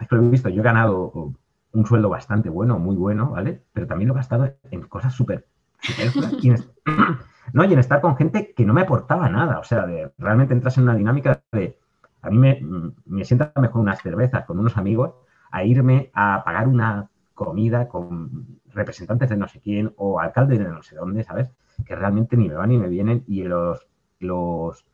[0.00, 1.34] es que lo he visto, yo he ganado
[1.72, 3.62] un sueldo bastante bueno, muy bueno, ¿vale?
[3.74, 5.46] Pero también lo he gastado en cosas súper
[7.52, 9.58] no, y en estar con gente que no me aportaba nada.
[9.58, 11.78] O sea, de, realmente entras en una dinámica de,
[12.22, 12.60] a mí me,
[13.04, 15.12] me sienta mejor unas cervezas con unos amigos
[15.50, 20.68] a irme a pagar una comida con representantes de no sé quién o alcaldes de
[20.68, 21.50] no sé dónde, ¿sabes?
[21.84, 23.91] Que realmente ni me van ni me vienen y los,
[24.22, 24.84] los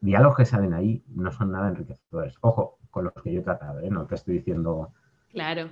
[0.00, 2.36] diálogos que salen ahí no son nada enriquecedores.
[2.40, 3.90] Ojo, con los que yo he tratado, ¿eh?
[3.90, 4.92] no te estoy diciendo.
[5.30, 5.70] Claro.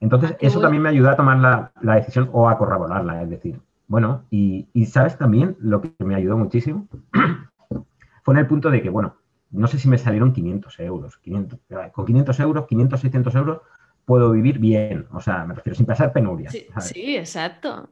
[0.00, 1.38] Entonces, ah, eso también me ayuda a tomar
[1.80, 6.36] la, decisión o a corroborarla, es decir, bueno, y, sabes también lo que me ayudó
[6.36, 6.88] muchísimo
[8.22, 9.16] fue en el punto de que, bueno,
[9.50, 11.18] no sé si me salieron 500 euros.
[11.18, 11.60] 500,
[11.92, 13.60] con 500 euros, 500, 600 euros,
[14.04, 15.06] puedo vivir bien.
[15.12, 16.50] O sea, me refiero sin pasar penuria.
[16.50, 17.90] Sí, exacto.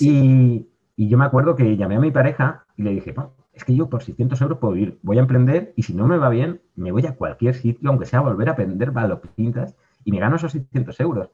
[0.00, 3.14] Y, y, yo me acuerdo que llamé a mi pareja y le dije,
[3.52, 6.18] es que yo por 600 euros puedo ir, voy a emprender y si no me
[6.18, 8.92] va bien, me voy a cualquier sitio, aunque sea volver a aprender
[9.36, 11.30] pintas y me gano esos 600 euros.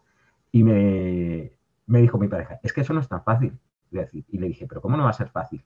[0.53, 1.53] Y me,
[1.87, 3.59] dijo mi pareja, es que eso no es tan fácil.
[3.91, 5.65] Y le dije, pero ¿cómo no va a ser fácil?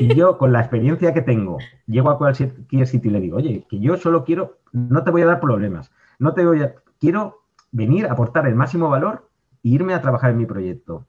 [0.00, 3.66] Y yo, con la experiencia que tengo, llego a cualquier sitio y le digo, oye,
[3.68, 7.42] que yo solo quiero, no te voy a dar problemas, no te voy a, quiero
[7.72, 9.28] venir a aportar el máximo valor
[9.62, 11.06] e irme a trabajar en mi proyecto.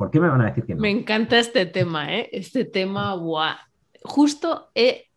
[0.00, 0.80] ¿Por qué me van a decir que no?
[0.80, 2.30] Me encanta este tema, ¿eh?
[2.32, 3.54] Este tema, guau.
[4.02, 5.10] Justo he,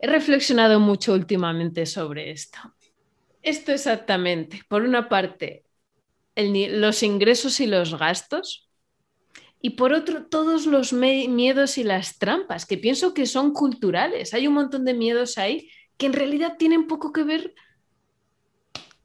[0.00, 2.58] reflexionado mucho últimamente sobre esto.
[3.42, 4.62] Esto exactamente.
[4.70, 5.66] Por una parte,
[6.34, 8.70] los ingresos y los gastos.
[9.60, 14.32] Y por otro, todos los miedos y las trampas, que pienso que son culturales.
[14.32, 15.68] Hay un montón de miedos ahí
[15.98, 17.54] que en realidad tienen poco que ver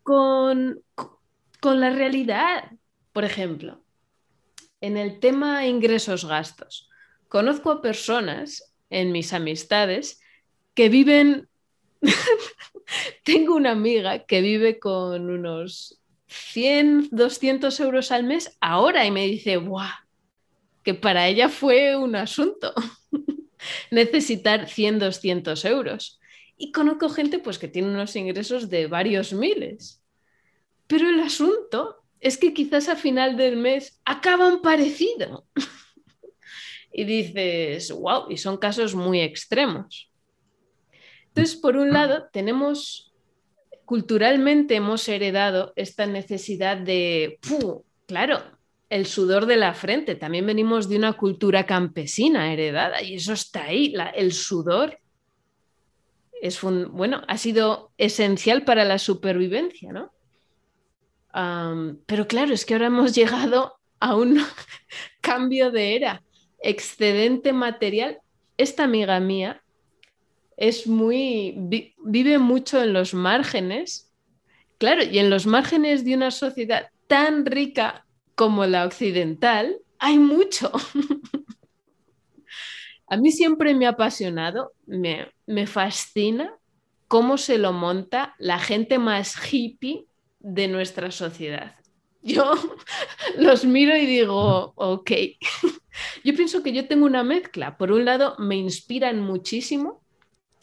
[0.04, 0.82] con,
[1.60, 2.72] con la realidad.
[3.12, 3.84] Por ejemplo,
[4.82, 6.90] en el tema ingresos-gastos,
[7.28, 10.22] conozco a personas en mis amistades
[10.74, 11.48] que viven,
[13.24, 19.26] tengo una amiga que vive con unos 100, 200 euros al mes ahora y me
[19.26, 19.90] dice, ¡guau!
[20.84, 22.74] Que para ella fue un asunto
[23.92, 26.20] necesitar 100, 200 euros.
[26.58, 30.02] Y conozco gente pues que tiene unos ingresos de varios miles.
[30.88, 35.46] Pero el asunto es que quizás a final del mes acaban parecido.
[36.92, 40.12] y dices, wow, y son casos muy extremos.
[41.28, 43.14] Entonces, por un lado, tenemos,
[43.86, 47.40] culturalmente hemos heredado esta necesidad de,
[48.08, 48.42] claro,
[48.90, 50.16] el sudor de la frente.
[50.16, 55.00] También venimos de una cultura campesina heredada y eso está ahí, el sudor.
[56.42, 60.12] Es bueno, ha sido esencial para la supervivencia, ¿no?
[61.32, 64.40] Pero claro, es que ahora hemos llegado a un
[65.22, 66.24] cambio de era.
[66.62, 68.20] Excedente material.
[68.58, 69.62] Esta amiga mía
[70.58, 71.56] es muy.
[72.04, 74.12] vive mucho en los márgenes.
[74.78, 80.72] Claro, y en los márgenes de una sociedad tan rica como la occidental, hay mucho.
[83.08, 86.54] A mí siempre me ha apasionado, me, me fascina
[87.08, 90.06] cómo se lo monta la gente más hippie
[90.40, 91.76] de nuestra sociedad.
[92.22, 92.54] Yo
[93.38, 95.12] los miro y digo, ok.
[96.24, 97.78] Yo pienso que yo tengo una mezcla.
[97.78, 100.02] Por un lado, me inspiran muchísimo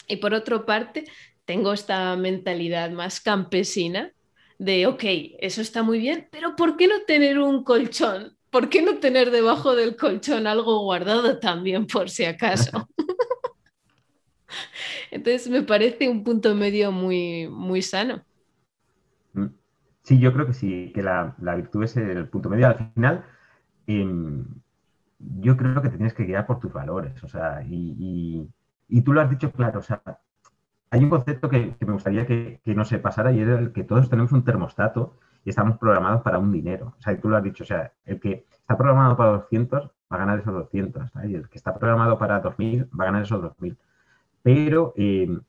[0.08, 1.04] y por otra parte,
[1.44, 4.12] tengo esta mentalidad más campesina
[4.58, 5.04] de, ok,
[5.38, 8.36] eso está muy bien, pero ¿por qué no tener un colchón?
[8.50, 12.88] ¿Por qué no tener debajo del colchón algo guardado también por si acaso?
[15.10, 18.24] Entonces me parece un punto medio muy, muy sano.
[20.06, 22.68] Sí, yo creo que sí, que la, virtud es el punto medio.
[22.68, 23.24] Al final,
[23.88, 24.44] em,
[25.18, 28.48] yo creo que te tienes que guiar por tus valores, o sea, y,
[29.04, 30.02] tú lo has dicho claro, o sea,
[30.90, 34.08] hay un concepto que, me gustaría que, no se pasara y es el que todos
[34.10, 36.94] tenemos un termostato y estamos programados para un dinero.
[36.98, 39.86] O sea, y tú lo has dicho, o sea, el que está programado para 200
[39.86, 43.22] va a ganar esos 200, y el que está programado para 2000 va a ganar
[43.22, 43.76] esos 2000.
[44.42, 45.40] Pero em,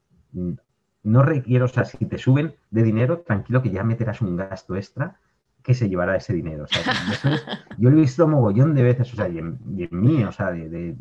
[1.04, 4.76] no requiero, o sea, si te suben de dinero, tranquilo que ya meterás un gasto
[4.76, 5.20] extra
[5.64, 6.64] que se llevará ese dinero.
[6.64, 6.82] O sea,
[7.78, 9.60] yo lo he visto mogollón de veces, o sea, y en,
[9.92, 10.96] mí, o sea, de,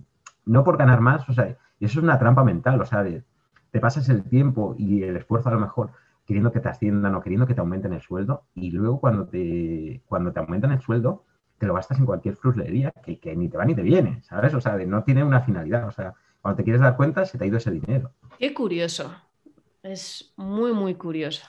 [0.45, 3.81] no por ganar más, o sea, y eso es una trampa mental, o sea, te
[3.81, 5.91] pasas el tiempo y el esfuerzo a lo mejor
[6.27, 10.03] queriendo que te asciendan o queriendo que te aumenten el sueldo y luego cuando te,
[10.07, 11.25] cuando te aumentan el sueldo
[11.59, 14.53] te lo gastas en cualquier fruslería que, que ni te va ni te viene, ¿sabes?
[14.55, 17.45] O sea, no tiene una finalidad, o sea, cuando te quieres dar cuenta se te
[17.45, 18.11] ha ido ese dinero.
[18.39, 19.15] Qué curioso.
[19.87, 21.47] Es muy, muy curioso.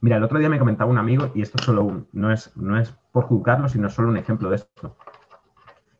[0.00, 2.92] Mira, el otro día me comentaba un amigo, y esto solo no, es, no es
[3.12, 4.96] por juzgarlo, sino solo un ejemplo de esto.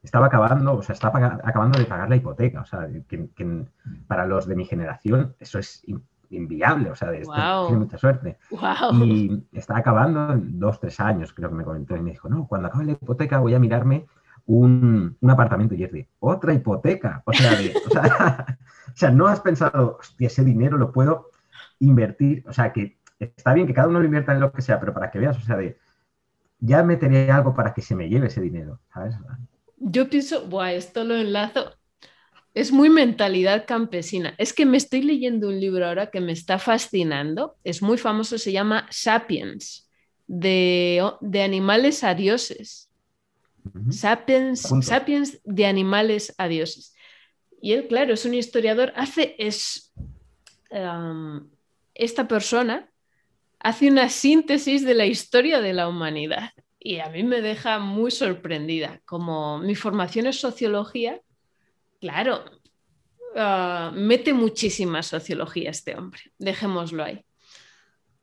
[0.03, 2.63] Estaba acabando, o sea, estaba acabando de pagar la hipoteca.
[2.63, 3.67] O sea, que,
[4.09, 5.85] para los de mi generación eso es
[6.31, 8.39] inviable, o sea, de, tiene mucha suerte.
[8.95, 12.49] Y estaba acabando en dos, tres años, creo que me comentó, y me dijo, no,
[12.49, 14.07] cuando acabe la hipoteca voy a mirarme
[14.47, 15.75] un, apartamento.
[15.75, 17.23] Y es de, otra hipoteca.
[17.27, 17.53] O sea,
[18.89, 21.30] o sea, no has pensado, hostia, ese dinero lo puedo
[21.81, 24.79] invertir, o sea, que está bien que cada uno lo invierta en lo que sea,
[24.79, 25.79] pero para que veas, o sea, de,
[26.59, 29.15] ya meteré algo para que se me lleve ese dinero, ¿sabes?
[29.79, 31.75] Yo pienso, buah, esto lo enlazo.
[32.53, 34.35] Es muy mentalidad campesina.
[34.37, 37.57] Es que me estoy leyendo un libro ahora que me está fascinando.
[37.65, 39.89] Es muy famoso, se llama Sapiens,
[40.27, 42.91] de, de animales a dioses.
[43.91, 46.95] Sapiens, Sapiens de animales a dioses.
[47.61, 49.93] Y él, claro, es un historiador, hace, es,
[50.71, 51.49] em,
[52.01, 52.91] esta persona
[53.59, 58.11] hace una síntesis de la historia de la humanidad y a mí me deja muy
[58.11, 59.03] sorprendida.
[59.05, 61.21] Como mi formación es sociología,
[62.01, 62.43] claro,
[63.37, 67.23] ah, mete muchísima sociología este hombre, dejémoslo ahí.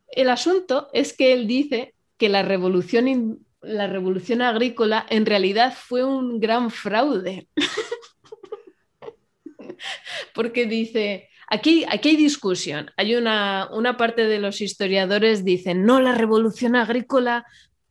[0.08, 6.04] El asunto es que él dice que la revolución, la revolución agrícola en realidad fue
[6.04, 7.48] un gran fraude.
[10.34, 12.92] Porque dice, Aquí, hay discusión.
[12.98, 17.46] Hay una, parte de los historiadores dicen, no, la revolución agrícola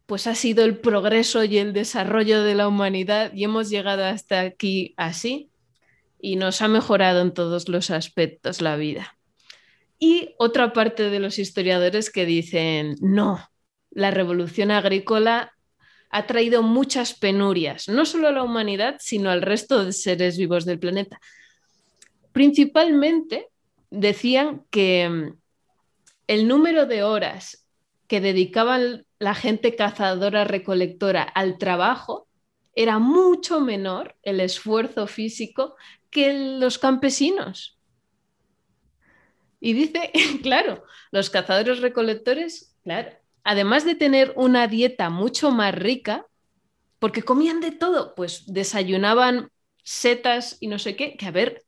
[0.05, 4.41] pues ha sido el progreso y el desarrollo de la humanidad y hemos llegado hasta
[4.41, 5.51] aquí así
[6.21, 9.17] y nos ha mejorado en todos los aspectos la vida.
[9.99, 13.41] Y otra parte de los historiadores que dicen, no,
[13.91, 15.55] la revolución agrícola
[16.11, 20.67] ha traído muchas penurias, no solo a la humanidad, sino al resto de seres vivos
[20.67, 21.19] del planeta.
[22.37, 23.49] Principalmente
[23.89, 25.39] decían que mm,
[26.27, 27.67] el número de horas
[28.09, 32.29] que dedicaban la gente cazadora recolectora al trabajo
[32.75, 35.77] era mucho menor el esfuerzo físico
[36.11, 37.81] que los campesinos.
[39.59, 40.13] Y dice,
[40.43, 46.27] claro, los cazadores recolectores, claro, además de tener una dieta mucho más rica,
[46.99, 49.49] porque comían de todo, pues desayunaban
[49.83, 51.65] setas y no sé qué, que a ver,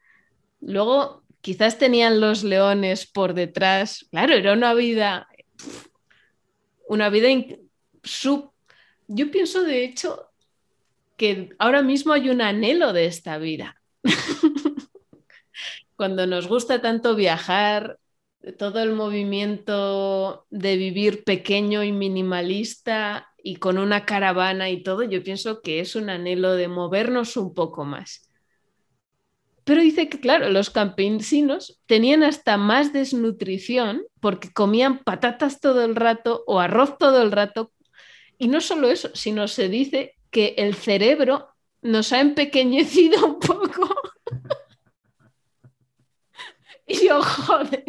[0.61, 4.07] Luego, quizás tenían los leones por detrás.
[4.11, 5.29] Claro, era una vida,
[6.89, 7.29] una vida
[8.03, 8.53] sub...
[9.07, 10.29] Yo pienso, de hecho,
[11.17, 13.81] que ahora mismo hay un anhelo de esta vida.
[15.97, 17.99] Cuando nos gusta tanto viajar,
[18.57, 25.23] todo el movimiento de vivir pequeño y minimalista y con una caravana y todo, yo
[25.23, 28.28] pienso que es un anhelo de movernos un poco más.
[29.69, 35.95] Pero dice que, claro, los campesinos tenían hasta más desnutrición porque comían patatas todo el
[35.95, 37.71] rato o arroz todo el rato.
[38.39, 41.51] Y no solo eso, sino se dice que el cerebro
[41.83, 43.95] nos ha empequeñecido un poco.
[46.87, 47.85] y yo, joder.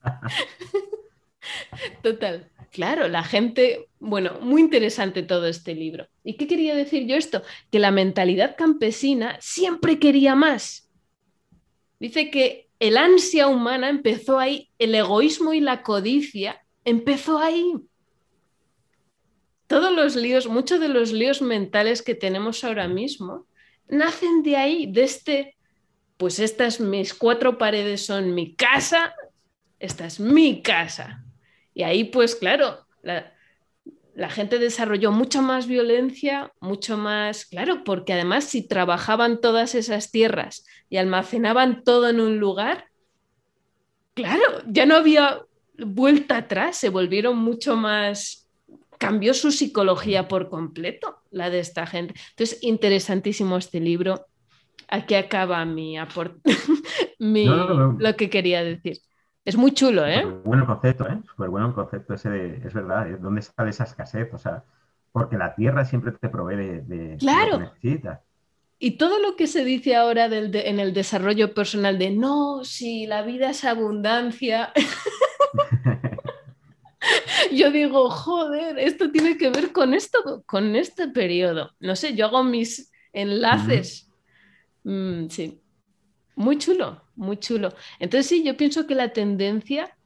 [2.02, 2.50] Total.
[2.78, 6.06] Claro, la gente Bueno, muy interesante todo este libro.
[6.22, 7.42] ¿Y qué quería decir yo esto?
[7.72, 10.88] Que la mentalidad campesina siempre quería más.
[11.98, 17.74] Dice que el ansia humana empezó ahí, el egoísmo y la codicia empezó ahí.
[19.66, 23.48] Todos los líos, muchos de los líos mentales que tenemos ahora mismo,
[23.88, 25.56] nacen de ahí, de este,
[26.16, 29.16] pues estas mis cuatro paredes son mi casa,
[29.80, 31.24] esta es mi casa.
[31.78, 33.32] Y ahí, pues claro, la,
[34.16, 40.10] la gente desarrolló mucha más violencia, mucho más, claro, porque además si trabajaban todas esas
[40.10, 42.86] tierras y almacenaban todo en un lugar,
[44.14, 45.42] claro, ya no había
[45.78, 48.50] vuelta atrás, se volvieron mucho más,
[48.98, 52.14] cambió su psicología por completo, la de esta gente.
[52.30, 54.26] Entonces, interesantísimo este libro.
[54.88, 56.40] Aquí acaba mi aporte,
[57.20, 58.98] lo que quería decir.
[59.48, 60.20] Es muy chulo, ¿eh?
[60.20, 61.22] Súper bueno concepto, ¿eh?
[61.26, 63.16] Súper bueno el concepto ese de, es verdad, ¿eh?
[63.18, 64.28] ¿dónde sale esa escasez?
[64.34, 64.62] O sea,
[65.10, 67.52] porque la tierra siempre te provee de, claro.
[67.52, 68.20] lo que necesitas.
[68.78, 73.22] Y todo lo que se dice ahora en el desarrollo personal de no, si la
[73.22, 74.70] vida es abundancia.
[77.50, 81.70] yo digo, joder, esto tiene que ver con esto, con este periodo.
[81.80, 84.10] No sé, yo hago mis enlaces.
[84.84, 85.62] Mm, sí,
[86.38, 87.74] muy chulo, muy chulo.
[87.98, 89.96] Entonces sí, yo pienso que la tendencia,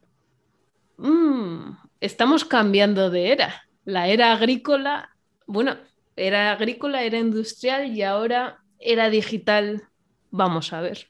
[0.97, 3.63] mm, estamos cambiando de era.
[3.85, 5.11] La era agrícola,
[5.47, 5.77] bueno,
[6.17, 9.83] era agrícola, era industrial y ahora era digital.
[10.31, 11.09] Vamos a ver.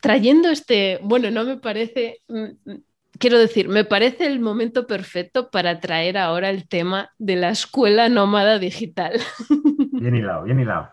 [0.00, 2.82] trayendo este, bueno, no me parece, mm, mm,
[3.20, 8.08] quiero decir, me parece el momento perfecto para traer ahora el tema de la escuela
[8.08, 9.20] nómada digital.
[9.92, 10.90] Bien hilado, bien hilado.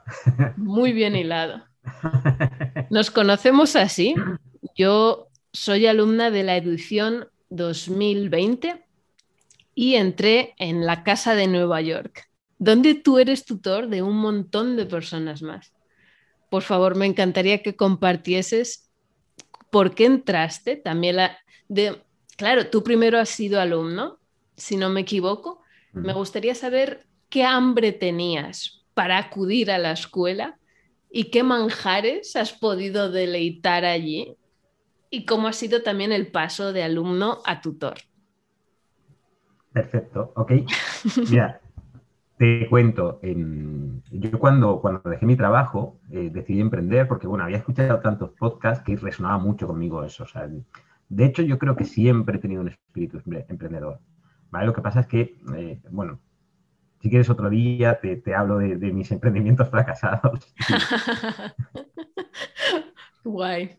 [0.57, 1.63] Muy bien hilado.
[2.89, 4.15] Nos conocemos así.
[4.75, 8.85] Yo soy alumna de la edición 2020
[9.75, 14.75] y entré en la Casa de Nueva York, donde tú eres tutor de un montón
[14.75, 15.73] de personas más.
[16.49, 18.89] Por favor, me encantaría que compartieses
[19.69, 20.77] por qué entraste.
[20.77, 22.01] También la de,
[22.37, 24.19] claro, tú primero has sido alumno,
[24.55, 25.61] si no me equivoco.
[25.93, 30.57] Me gustaría saber qué hambre tenías para acudir a la escuela
[31.09, 34.35] y qué manjares has podido deleitar allí
[35.09, 37.95] y cómo ha sido también el paso de alumno a tutor.
[39.71, 40.51] Perfecto, ok.
[41.29, 41.61] Mira,
[42.37, 43.19] te cuento,
[44.11, 48.83] yo cuando, cuando dejé mi trabajo eh, decidí emprender porque, bueno, había escuchado tantos podcasts
[48.83, 50.25] que resonaba mucho conmigo eso.
[51.09, 53.99] de hecho, yo creo que siempre he tenido un espíritu emprendedor.
[54.49, 54.65] ¿vale?
[54.67, 56.19] Lo que pasa es que, eh, bueno,
[57.01, 60.53] si quieres otro día, te, hablo de, mis emprendimientos fracasados.
[63.23, 63.77] Guay.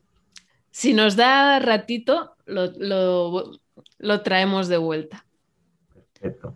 [0.71, 5.25] Si nos da ratito, lo, traemos de vuelta.
[6.13, 6.55] Perfecto.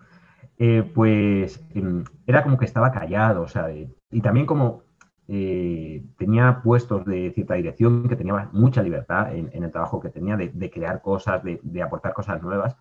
[0.59, 3.49] Eh, pues em, era como que estaba callado, o
[4.11, 4.85] y también como
[5.29, 10.37] eh, tenía puestos de cierta dirección, que tenía mucha libertad en, el trabajo que tenía,
[10.37, 12.77] de, crear cosas, de, aportar cosas nuevas.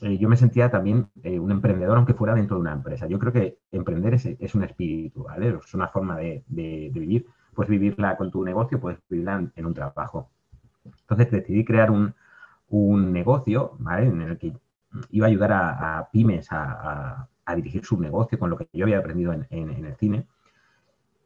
[0.00, 3.06] Eh, yo me sentía también eh, un emprendedor, aunque fuera dentro de una empresa.
[3.06, 5.56] Yo creo que emprender es, un espíritu, ¿vale?
[5.64, 7.26] Es una forma de, vivir.
[7.54, 10.30] Puedes vivirla con tu negocio, puedes vivirla en, un trabajo.
[10.84, 12.14] Entonces decidí crear un,
[13.12, 14.08] negocio, ¿vale?
[14.08, 14.52] En el que
[15.10, 19.32] iba a ayudar a, pymes a, dirigir su negocio con lo que yo había aprendido
[19.32, 20.26] en, el cine.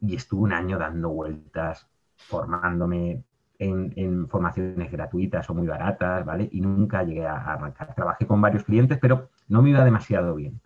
[0.01, 3.25] Y estuve un año dando vueltas, formándome,
[3.59, 6.49] en, formaciones gratuitas o muy baratas, ¿vale?
[6.53, 7.95] Y nunca llegué a, arrancar.
[7.95, 10.61] Trabajé con varios clientes, pero no me iba demasiado bien.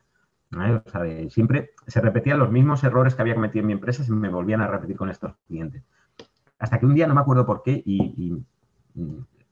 [0.54, 4.12] O sea, siempre se repetían los mismos errores que había cometido en mi empresa, se
[4.12, 5.82] me volvían a repetir con estos clientes.
[6.58, 8.44] Hasta que un día no me acuerdo por qué y,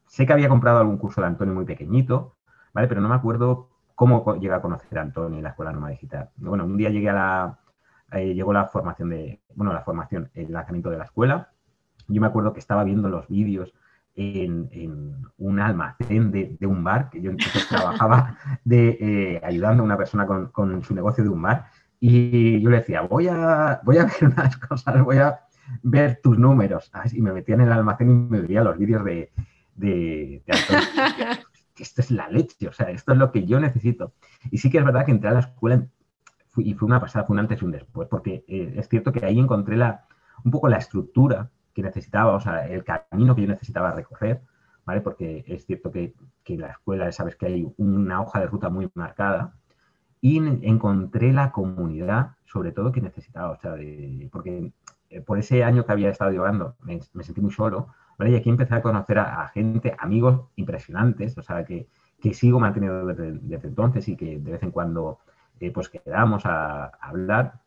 [0.07, 2.37] sé que había comprado algún curso de Antonio muy pequeñito,
[2.75, 2.89] ¿vale?
[2.89, 6.31] Pero no me acuerdo cómo llegué a conocer a Antonio en la Escuela Norma Digital.
[6.37, 7.59] Bueno, un día llegué a la,
[8.13, 11.51] eh, llegó la formación de, bueno, la formación, el lanzamiento de la escuela,
[12.11, 13.73] yo me acuerdo que estaba viendo los vídeos
[14.17, 19.97] en, un almacén de, un bar, que yo entonces trabajaba de, eh, ayudando a una
[19.97, 21.67] persona con, su negocio de un bar,
[21.99, 25.41] y yo le decía, voy a, voy a ver unas cosas, voy a
[25.83, 26.91] ver tus números.
[27.13, 29.33] Y me metía en el almacén y me veía los vídeos de,
[29.75, 30.43] de,
[31.79, 34.13] esto es la leche, o sea, esto es lo que yo necesito.
[34.51, 35.87] Y sí que es verdad que entré a la escuela
[36.57, 39.25] y fue una pasada, fue un antes y un después, porque eh, es cierto que
[39.25, 40.07] ahí encontré la,
[40.45, 44.41] un poco la estructura que necesitaba, o sea, el camino que yo necesitaba recorrer,
[44.85, 45.01] ¿vale?
[45.01, 46.15] Porque es cierto que,
[46.45, 49.55] que en la escuela sabes que hay una hoja de ruta muy marcada
[50.21, 53.75] y encontré la comunidad, sobre todo, que necesitaba, o sea,
[54.31, 54.73] porque
[55.11, 58.33] eh, por ese año que había estado llevando me, sentí muy solo, ¿vale?
[58.33, 61.89] Y aquí empecé a conocer a, gente, amigos impresionantes, o sea, que,
[62.21, 65.19] que sigo manteniendo desde, entonces y que de vez en cuando
[65.59, 67.61] eh, pues quedamos a, hablar.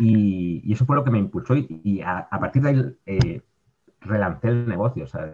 [0.00, 3.42] Y, eso fue lo que me impulsó y, a, partir de ahí eh,
[4.00, 5.30] relancé el negocio, o sea,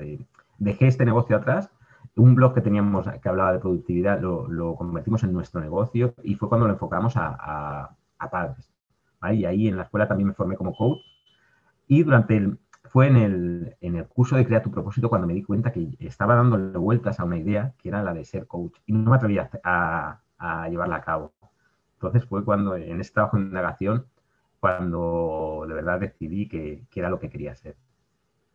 [0.59, 1.71] dejé este negocio atrás.
[2.17, 6.49] Un blog que teníamos que hablaba de productividad lo, convertimos en nuestro negocio y fue
[6.49, 7.97] cuando lo enfocamos a,
[8.31, 8.71] padres.
[9.33, 10.99] Y ahí en la escuela también me formé como coach.
[11.89, 15.35] Y durante el, fue en el, en el curso de Crea tu propósito cuando me
[15.35, 18.79] di cuenta que estaba dándole vueltas a una idea que era la de ser coach
[18.87, 20.21] y no me atrevía a,
[20.69, 21.33] llevarla a cabo.
[21.95, 24.07] Entonces fue cuando en este trabajo de indagación
[24.61, 27.77] cuando de verdad decidí que, era lo que quería hacer.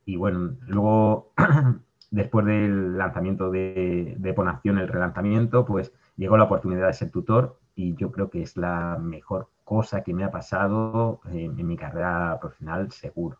[0.06, 1.34] Y bueno, luego,
[2.12, 7.60] después del lanzamiento de, de Ponación, el relanzamiento, pues llegó la oportunidad de ser tutor
[7.76, 12.38] y yo creo que es la mejor cosa que me ha pasado en mi carrera
[12.42, 13.38] profesional, seguro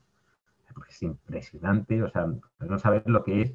[0.74, 2.28] porque es impresionante, o sea,
[2.60, 3.54] no saber lo que es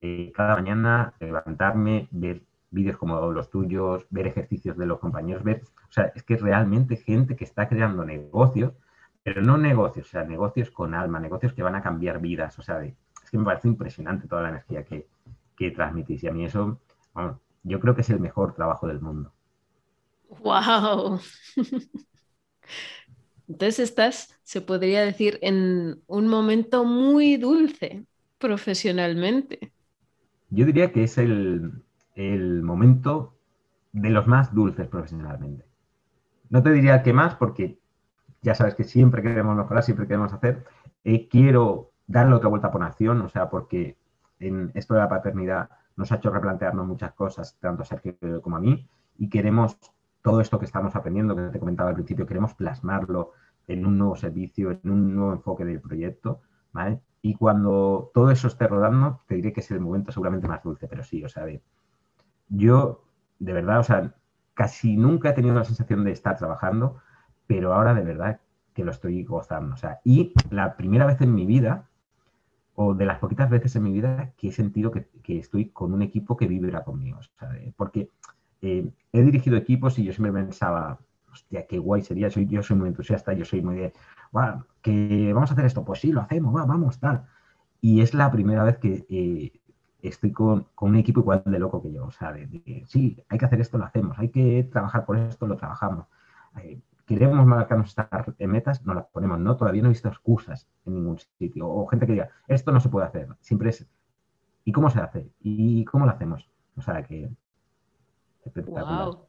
[0.00, 5.62] eh, cada mañana levantarme, ver vídeos como los tuyos, ver ejercicios de los compañeros, ver,
[5.88, 8.74] o sea, es que realmente gente que está creando negocios,
[9.22, 12.62] pero no negocios, o sea, negocios con alma, negocios que van a cambiar vidas, o
[12.62, 15.08] sea, es que me parece impresionante toda la energía que,
[15.56, 16.80] que transmitís y a mí eso,
[17.14, 19.32] bueno, yo creo que es el mejor trabajo del mundo.
[20.42, 21.20] ¡Wow!
[23.48, 28.04] Entonces estás, se podría decir, en un momento muy dulce
[28.38, 29.72] profesionalmente.
[30.50, 31.84] Yo diría que es el,
[32.62, 33.34] momento
[33.92, 35.64] de los más dulces profesionalmente.
[36.48, 37.78] No te diría que más porque
[38.42, 40.64] ya sabes que siempre queremos mejorar, siempre queremos hacer.
[41.04, 43.96] Eh, quiero darle otra vuelta por nación, o sea, porque
[44.38, 48.56] en esto de la paternidad nos ha hecho replantearnos muchas cosas, tanto a Sergio como
[48.56, 48.88] a mí,
[49.18, 49.78] y queremos
[50.22, 53.32] todo esto que estamos aprendiendo, que te comentaba al principio, queremos plasmarlo
[53.66, 56.40] en un nuevo servicio, en un nuevo enfoque del proyecto,
[56.72, 57.00] ¿vale?
[57.22, 60.86] Y cuando todo eso esté rodando, te diré que es el momento seguramente más dulce,
[60.86, 61.44] pero sí, o sea,
[62.48, 63.04] yo,
[63.38, 64.14] de verdad, o sea,
[64.54, 66.96] casi nunca he tenido la sensación de estar trabajando,
[67.46, 68.40] pero ahora de verdad
[68.74, 71.88] que lo estoy gozando, o sea, y la primera vez en mi vida,
[72.74, 76.02] o de las poquitas veces en mi vida, que he sentido que, estoy con un
[76.02, 78.10] equipo que vibra conmigo, sea, porque
[78.60, 80.98] eh, he dirigido equipos y yo siempre pensaba,
[81.32, 83.92] hostia, qué guay sería, soy, yo soy muy entusiasta, yo soy muy de,
[84.82, 87.26] que vamos a hacer esto, pues sí, lo hacemos, vamos, tal.
[87.80, 89.52] Y es la primera vez que eh,
[90.02, 93.44] estoy con, un equipo igual de loco que yo, o sea, de, sí, hay que
[93.44, 96.06] hacer esto, lo hacemos, hay que trabajar por esto, lo trabajamos.
[96.62, 100.94] Eh, queremos marcarnos estas metas, no las ponemos, no, todavía no he visto excusas en
[100.94, 103.86] ningún sitio, o gente que diga, esto no se puede hacer, siempre es,
[104.64, 105.30] ¿y cómo se hace?
[105.40, 106.48] ¿Y cómo lo hacemos?
[106.76, 107.30] O sea, que
[108.54, 109.26] Wow.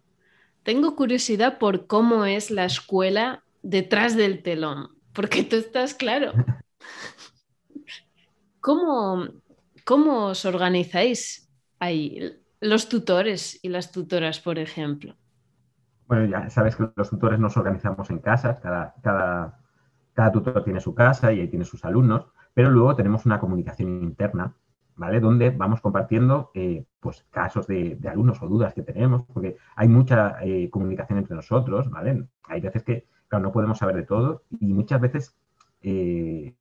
[0.63, 6.33] Tengo curiosidad por cómo es la escuela detrás del telón, porque tú estás claro.
[8.59, 9.27] ¿Cómo,
[9.87, 12.19] cómo os organizáis ahí,
[12.59, 15.15] los tutores y las tutoras, por ejemplo?
[16.07, 20.93] Bueno, ya sabes que los tutores nos organizamos en casas, cada, cada, tutor tiene su
[20.93, 24.53] casa y ahí tiene sus alumnos, pero luego tenemos una comunicación interna
[24.97, 25.21] ¿vale?
[25.21, 30.43] Donde vamos compartiendo eh, pues, casos de, alumnos o dudas que tenemos, porque hay mucha
[30.43, 32.25] eh, comunicación entre nosotros, ¿vale?
[32.49, 35.35] Hay veces que, claro, no podemos saber de todo y muchas veces
[35.81, 36.55] eh,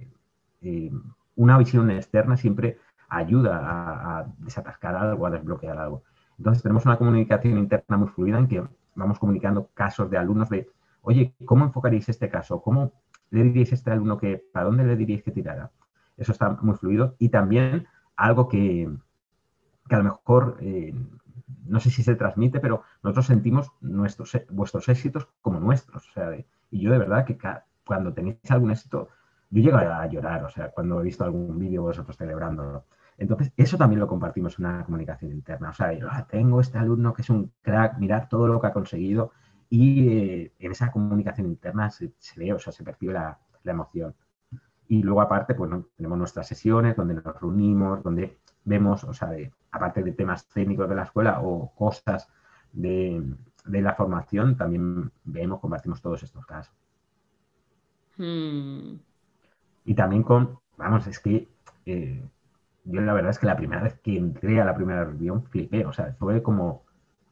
[1.37, 2.79] una visión externa siempre
[3.09, 6.03] ayuda a, desatascar algo, a desbloquear algo.
[6.39, 10.69] Entonces tenemos una comunicación interna muy fluida en que vamos comunicando casos de alumnos de,
[11.03, 12.61] oye, ¿cómo enfocaréis este caso?
[12.61, 12.93] ¿Cómo
[13.31, 15.71] le diríais a este alumno que, para dónde le diríais que tirara?
[16.17, 17.15] Eso está muy fluido.
[17.19, 17.87] Y también
[18.17, 18.91] algo que,
[19.89, 20.95] a lo mejor eh,
[21.67, 26.09] no sé si se transmite, pero nosotros sentimos nuestros, vuestros éxitos como nuestros.
[26.09, 26.37] O sea,
[26.71, 27.39] y yo de verdad que
[27.85, 29.09] cuando tenéis algún éxito,
[29.51, 32.85] yo llego a llorar, o sea, cuando he visto algún vídeo vosotros celebrándolo.
[33.19, 35.71] Entonces, eso también lo compartimos en una comunicación interna.
[35.71, 38.67] O sea, yo, ah, tengo este alumno que es un crack, mirad todo lo que
[38.67, 39.33] ha conseguido
[39.71, 44.15] y eh, en esa comunicación interna se, ve, o sea, se percibe la emoción.
[44.89, 49.31] Y luego aparte, pues tenemos nuestras sesiones donde nos reunimos, donde vemos, o sea,
[49.71, 52.29] aparte de temas técnicos de la escuela o cosas
[52.73, 53.23] de,
[53.65, 56.75] la formación, también vemos, compartimos todos estos casos.
[58.17, 58.97] Hmm.
[59.85, 61.49] Y también con, vamos, es que
[61.85, 62.23] eh,
[62.87, 65.85] yo la verdad es que la primera vez que entré a la primera reunión flipé,
[65.85, 66.85] o sea, fue como,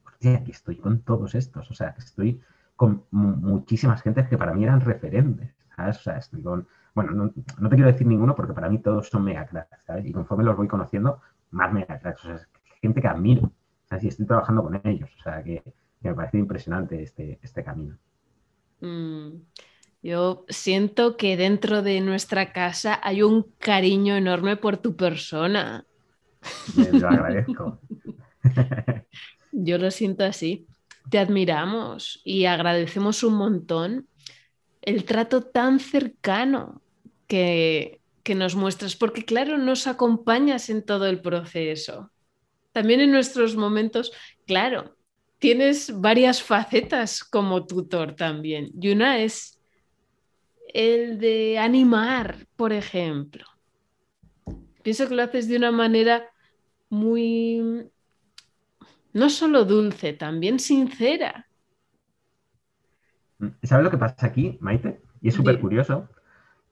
[0.06, 2.40] hostia, aquí estoy con todos estos, o sea, estoy
[2.76, 5.98] con muchísimas gentes que para mí eran referentes, ¿sabes?
[5.98, 9.24] O sea, estoy con bueno, no, te quiero decir ninguno porque para mí todos son
[9.24, 10.06] mega cracks, ¿sabes?
[10.06, 12.24] Y conforme los voy conociendo, más mega cracks.
[12.24, 12.48] O sea,
[12.80, 13.50] gente que admiro.
[13.88, 15.10] Sea, si estoy trabajando con ellos.
[15.18, 15.62] O sea, que,
[16.00, 17.96] me parece impresionante este, este camino.
[18.80, 19.40] Mm,
[20.04, 25.86] yo siento que dentro de nuestra casa hay un cariño enorme por tu persona.
[26.92, 27.80] Lo agradezco.
[29.52, 30.66] Yo lo siento así.
[31.08, 34.06] Te admiramos y agradecemos un montón
[34.82, 36.82] el trato tan cercano
[37.26, 42.10] que, que nos muestras, porque claro, nos acompañas en todo el proceso.
[42.72, 44.12] También en nuestros momentos,
[44.46, 44.98] claro,
[45.38, 48.70] tienes varias facetas como tutor también.
[48.78, 49.53] Y una es
[50.74, 53.44] el de animar, por ejemplo.
[54.82, 56.24] Pienso que lo haces de una manera
[56.90, 57.90] muy,
[59.14, 61.48] no solo dulce, también sincera.
[63.62, 65.00] ¿Sabes lo que pasa aquí, Maite?
[65.22, 66.08] Y es súper curioso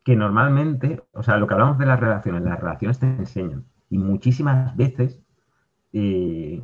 [0.05, 3.65] que normalmente, o sea, lo que hablamos de las relaciones, las relaciones te enseñan.
[3.89, 5.21] Y muchísimas veces,
[5.93, 6.63] eh,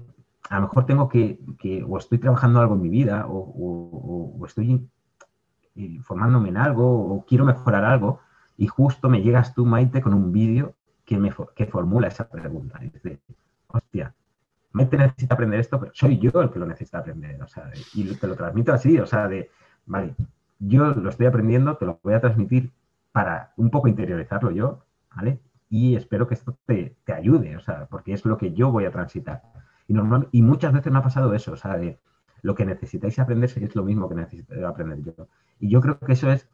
[0.51, 1.39] a lo mejor tengo que,
[1.87, 4.89] o estoy trabajando algo en mi vida, o, estoy
[6.03, 8.21] formándome en algo, o quiero mejorar algo,
[8.57, 10.75] y justo me llegas tú, Maite, con un vídeo
[11.05, 12.79] que, me, que formula esa pregunta.
[12.83, 13.21] Y dice,
[13.69, 14.15] hostia,
[14.73, 18.15] Maite necesita aprender esto, pero soy yo el que lo necesita aprender, o sea, y
[18.15, 19.51] te lo transmito así, o sea, de,
[19.87, 20.15] vale,
[20.59, 22.73] yo lo estoy aprendiendo, te lo voy a transmitir
[23.13, 25.41] para un poco interiorizarlo yo, ¿vale?
[25.71, 28.91] Y espero que esto te, ayude, o sea, porque es lo que yo voy a
[28.91, 29.43] transitar.
[29.87, 31.99] Y, normal, y muchas veces me ha pasado eso, o sea, de
[32.43, 35.29] lo que necesitáis aprender es lo mismo que necesito aprender yo.
[35.59, 36.49] Y yo creo que eso es,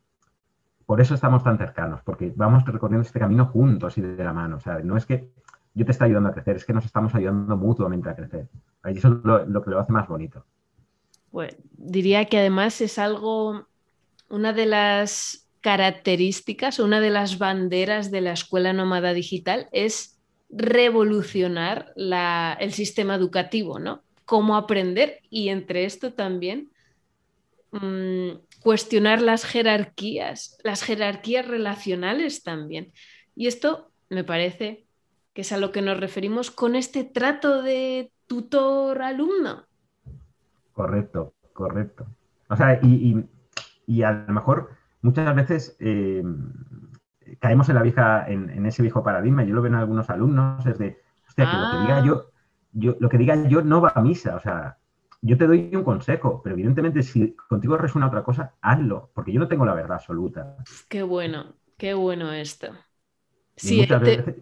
[0.86, 4.56] por eso estamos tan cercanos, porque vamos recorriendo este camino juntos y de la mano,
[4.56, 5.30] o sea, no es que
[5.74, 8.48] yo te esté ayudando a crecer, es que nos estamos ayudando mutuamente a crecer.
[8.84, 10.44] Y eso es lo, que lo hace más bonito.
[11.30, 13.66] Pues diría que además es algo,
[14.28, 20.20] una de las características, una de las banderas de la escuela nómada digital es
[20.50, 24.02] revolucionar el sistema educativo, ¿no?
[24.24, 26.70] Cómo aprender y entre esto también
[27.72, 32.92] mm, cuestionar las jerarquías, las jerarquías relacionales también.
[33.36, 34.86] Y esto me parece
[35.32, 39.64] que es a lo que nos referimos con este trato de tutor-alumno.
[40.72, 42.06] Correcto, correcto.
[42.48, 44.70] O sea, y a lo mejor
[45.04, 46.22] muchas veces eh,
[47.38, 49.44] caemos en la vieja, en, ese viejo paradigma.
[49.44, 50.98] Yo lo veo en algunos alumnos, es de,
[51.28, 52.04] hostia, que lo que diga ah.
[52.06, 52.30] yo,
[52.74, 54.36] yo, lo que diga yo no va a misa.
[54.36, 54.76] O sea,
[55.22, 59.40] yo te doy un consejo, pero evidentemente si contigo resuena otra cosa, hazlo, porque yo
[59.40, 60.56] no tengo la verdad absoluta.
[60.88, 62.68] Qué bueno, qué bueno esto.
[63.56, 64.34] Sí, muchas veces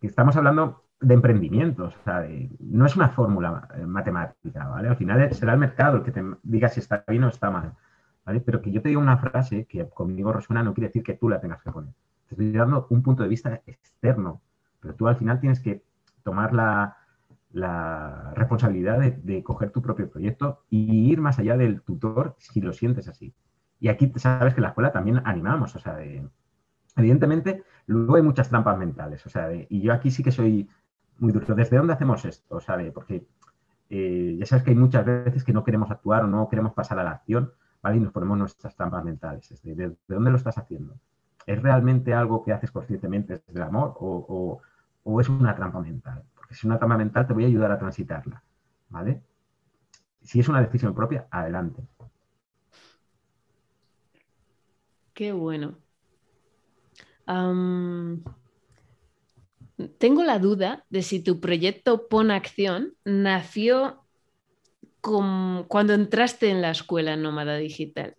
[0.00, 2.26] estamos hablando de emprendimientos, o sea,
[2.60, 4.88] no es una fórmula eh, matemática, ¿vale?
[4.88, 7.72] Al final será el mercado el que te diga si está bien o está mal.
[8.24, 11.28] Pero que yo te diga una frase que conmigo resuena no quiere decir que tú
[11.28, 11.92] la tengas que poner.
[12.28, 14.40] Te estoy dando un punto de vista externo,
[14.80, 15.82] pero tú al final tienes que
[16.22, 16.54] tomar
[17.52, 22.72] la, responsabilidad de, coger tu propio proyecto y ir más allá del tutor si lo
[22.72, 23.34] sientes así.
[23.80, 25.98] Y aquí sabes que en la escuela también animamos, o sea,
[26.96, 30.68] evidentemente luego hay muchas trampas mentales, o sea, y yo aquí sí que soy
[31.18, 31.54] muy duro.
[31.54, 32.56] ¿Desde dónde hacemos esto?
[32.56, 33.26] O porque
[33.90, 36.98] eh, ya sabes que hay muchas veces que no queremos actuar o no queremos pasar
[36.98, 37.52] a la acción
[37.90, 39.60] y nos ponemos nuestras trampas mentales.
[39.62, 40.94] ¿de, dónde lo estás haciendo?
[41.46, 44.60] ¿Es realmente algo que haces conscientemente desde el amor o,
[45.20, 46.22] es una trampa mental?
[46.52, 48.42] Es una trampa mental te voy a ayudar a transitarla,
[48.90, 49.22] ¿vale?
[50.20, 51.82] Si es una decisión propia, adelante.
[55.14, 55.78] Qué bueno.
[59.98, 64.04] tengo la duda de si tu proyecto Pon Acción nació
[65.00, 68.16] cuando entraste en la escuela nómada digital?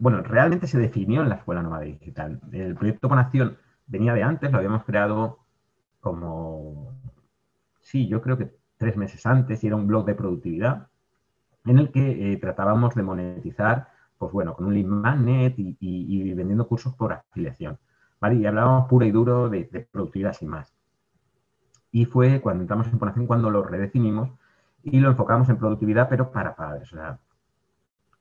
[0.00, 2.40] bueno, realmente se definió en la escuela nómada digital.
[2.52, 3.58] El proyecto con acción
[3.92, 5.38] venía de antes, lo habíamos creado
[6.00, 6.98] como,
[7.80, 10.88] sí, yo creo que tres meses antes, y era un blog de productividad
[11.66, 13.88] en el que eh, tratábamos de monetizar,
[14.18, 17.78] pues bueno, con un lead magnet y, vendiendo cursos por afiliación.
[18.20, 18.36] ¿vale?
[18.36, 20.72] Y hablábamos puro y duro de, productividad sin más
[21.92, 24.30] y fue cuando entramos en Ponación cuando lo redefinimos
[24.82, 26.90] y lo enfocamos en productividad, pero para padres.
[26.94, 27.18] O sea,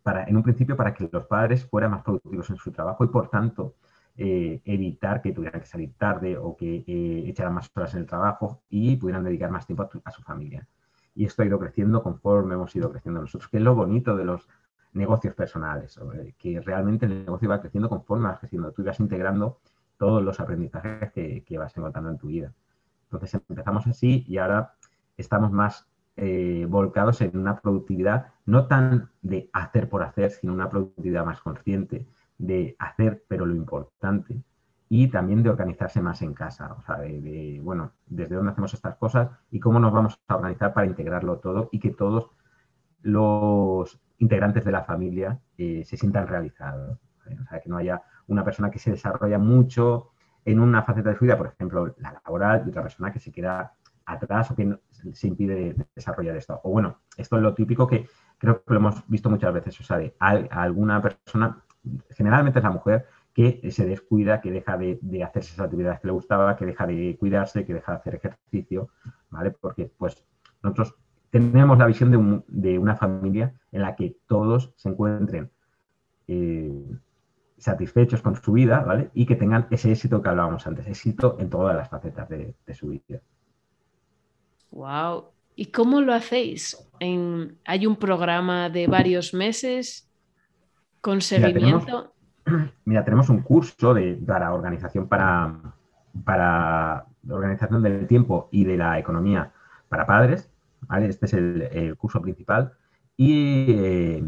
[0.03, 3.07] para, en un principio para que los padres fueran más productivos en su trabajo y,
[3.07, 3.75] por tanto,
[4.17, 8.05] eh, evitar que tuvieran que salir tarde o que eh, echaran más horas en el
[8.05, 10.67] trabajo y pudieran dedicar más tiempo a, su familia.
[11.15, 14.25] Y esto ha ido creciendo conforme hemos ido creciendo nosotros, que es lo bonito de
[14.25, 14.47] los
[14.93, 15.99] negocios personales,
[16.37, 18.71] que realmente el negocio va creciendo conforme vas creciendo.
[18.71, 19.59] Tú vas integrando
[19.97, 22.53] todos los aprendizajes que, vas encontrando en tu vida.
[23.03, 24.73] Entonces empezamos así y ahora
[25.15, 25.87] estamos más
[26.17, 31.41] eh, volcados en una productividad no tan de hacer por hacer, sino una productividad más
[31.41, 32.05] consciente,
[32.41, 34.41] de hacer pero lo importante
[34.89, 38.97] y también de organizarse más en casa, o sea, de, bueno, desde dónde hacemos estas
[38.97, 42.29] cosas y cómo nos vamos a organizar para integrarlo todo y que todos
[43.01, 46.97] los integrantes de la familia eh, se sientan realizados.
[47.25, 50.09] O sea, que no haya una persona que se desarrolla mucho
[50.43, 53.31] en una faceta de su vida, por ejemplo, la laboral, y otra persona que se
[53.31, 53.73] queda
[54.05, 54.77] atrás o que
[55.13, 56.59] se impide desarrollar esto.
[56.63, 59.83] O bueno, esto es lo típico que creo que lo hemos visto muchas veces, o
[59.83, 60.13] sea, de
[60.49, 61.63] alguna persona,
[62.11, 66.13] generalmente es la mujer, que se descuida, que deja de, hacer esas actividades que le
[66.13, 68.89] gustaba, que deja de cuidarse, que deja de hacer ejercicio,
[69.29, 69.51] ¿vale?
[69.51, 70.23] Porque pues
[70.61, 70.95] nosotros
[71.29, 75.49] tenemos la visión de, una familia en la que todos se encuentren
[76.27, 76.97] eh,
[77.57, 79.11] satisfechos con su vida, ¿vale?
[79.13, 82.89] Y que tengan ese éxito que hablábamos antes, éxito en todas las facetas de, su
[82.89, 83.21] vida.
[84.71, 85.25] Wow.
[85.55, 86.77] ¿Y cómo lo hacéis?
[86.99, 90.10] ¿Hay un programa de varios meses
[91.01, 92.13] con seguimiento?
[92.85, 95.73] Mira, tenemos, un curso de, para organización para,
[96.23, 99.51] para organización del tiempo y de la economía
[99.89, 100.49] para padres.
[100.87, 101.07] ¿vale?
[101.07, 102.73] Este es el, curso principal.
[103.17, 104.23] Y eh,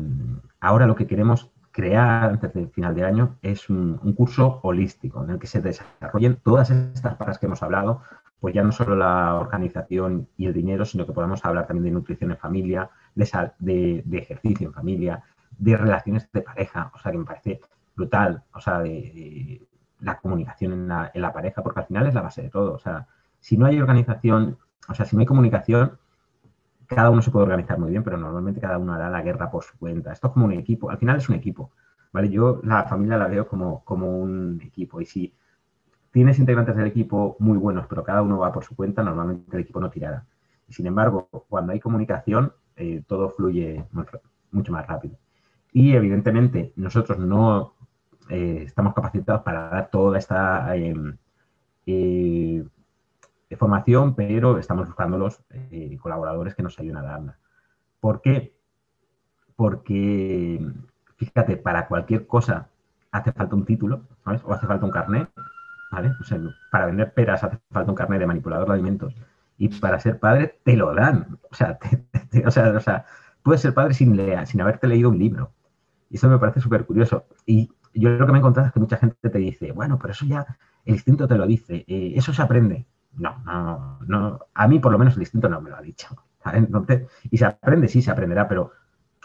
[0.59, 5.31] ahora lo que queremos crear antes del final de año es un, curso holístico en
[5.31, 8.01] el que se desarrollen todas estas paras que hemos hablado,
[8.39, 11.91] pues ya no solo la organización y el dinero, sino que podamos hablar también de
[11.91, 15.23] nutrición en familia, de, de, ejercicio en familia,
[15.57, 17.61] de relaciones de pareja, o sea que me parece
[17.95, 19.61] brutal, o sea, de,
[19.99, 22.73] la comunicación en la, en la, pareja, porque al final es la base de todo,
[22.73, 23.07] o sea,
[23.39, 25.97] si no hay organización, o sea, si no hay comunicación,
[26.87, 29.63] cada uno se puede organizar muy bien, pero normalmente cada uno hará la guerra por
[29.63, 30.11] su cuenta.
[30.11, 31.71] Esto es como un equipo, al final es un equipo,
[32.11, 32.29] ¿vale?
[32.29, 35.33] Yo la familia la veo como, como un equipo y si
[36.11, 39.63] tienes integrantes del equipo muy buenos, pero cada uno va por su cuenta, normalmente el
[39.63, 40.25] equipo no tirará.
[40.69, 43.85] Sin embargo, cuando hay comunicación, eh, todo fluye
[44.51, 45.17] mucho más rápido.
[45.73, 47.73] Y evidentemente nosotros no
[48.29, 51.17] eh, estamos capacitados para dar toda esta em,
[51.85, 52.63] eh,
[53.57, 57.37] formación, pero estamos buscando los eh, colaboradores que nos ayuden a darla.
[57.99, 58.55] ¿Por qué?
[59.55, 60.59] Porque,
[61.17, 62.69] fíjate, para cualquier cosa
[63.11, 64.41] hace falta un título, ¿sabes?
[64.45, 65.29] O hace falta un carnet,
[65.91, 66.11] ¿vale?
[66.19, 66.39] O sea,
[66.71, 69.15] para vender peras hace falta un carnet de manipulador de alimentos.
[69.57, 71.37] Y para ser padre te lo dan.
[71.51, 71.77] O sea,
[72.45, 73.05] o sea,
[73.43, 75.51] puedes ser padre sin, leer, sin haberte leído un libro.
[76.13, 77.25] Y eso me parece súper curioso.
[77.43, 80.11] Y yo lo que me he encontrado es que mucha gente te dice, bueno, pero
[80.11, 80.45] eso ya
[80.85, 82.85] el instinto te lo dice, eh, eso se aprende.
[83.13, 86.15] No, no, no, a mí por lo menos el instinto no me lo ha dicho.
[86.53, 88.73] Entonces, y se aprende, sí, se aprenderá, pero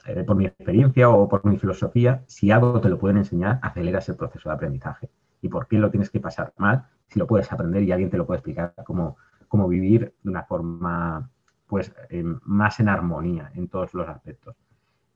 [0.06, 4.08] eh, por mi experiencia o por mi filosofía, si algo te lo pueden enseñar, aceleras
[4.08, 5.10] el proceso de aprendizaje.
[5.42, 8.16] ¿Y por qué lo tienes que pasar mal si lo puedes aprender y alguien te
[8.16, 11.28] lo puede explicar cómo, cómo vivir de una forma
[11.66, 14.56] pues eh, más en armonía en todos los aspectos?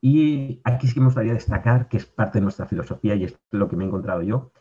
[0.05, 3.39] Y aquí sí que me gustaría destacar que es parte de nuestra filosofía y es
[3.51, 4.51] lo que me he encontrado yo,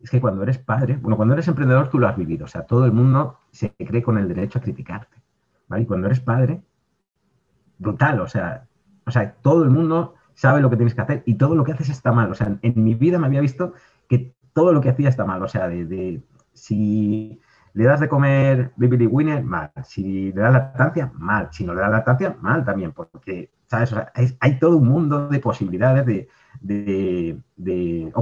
[0.00, 2.62] es que cuando eres padre, bueno, cuando eres emprendedor tú lo has vivido, o sea,
[2.62, 5.22] todo el mundo se cree con el derecho a criticarte,
[5.68, 5.84] ¿vale?
[5.84, 6.64] Y cuando eres padre,
[7.78, 8.66] brutal, o sea,
[9.06, 11.70] o sea, todo el mundo sabe lo que tienes que hacer y todo lo que
[11.70, 13.74] haces está mal, o sea, en, mi vida me había visto
[14.08, 16.20] que todo lo que hacía está mal, o sea, de,
[16.54, 17.40] si
[17.72, 21.82] le das de comer baby winner, mal, si le das lactancia, mal, si no le
[21.82, 23.92] das lactancia, mal también, porque, ¿sabes?
[23.92, 26.28] O sea, hay, todo un mundo de posibilidades de,
[26.60, 28.12] de, de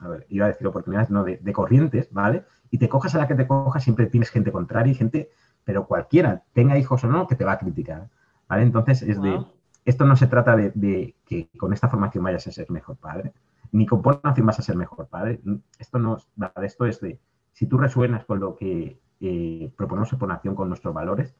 [0.00, 2.44] a ver, iba a decir oportunidades, no, de, corrientes, ¿vale?
[2.70, 5.30] Y te cojas a la que te cojas, siempre tienes gente contraria y gente,
[5.64, 8.08] pero cualquiera, tenga hijos o no, que te va a criticar,
[8.48, 8.62] ¿vale?
[8.62, 9.44] Entonces, es de,
[9.84, 13.32] esto no se trata de, que con esta formación vayas a ser mejor padre,
[13.72, 15.40] ni con formación vas a ser mejor padre.
[15.78, 16.18] Esto no,
[16.62, 17.18] esto es de,
[17.52, 21.34] si tú resuenas con lo que eh, proponemos en formación con nuestros valores,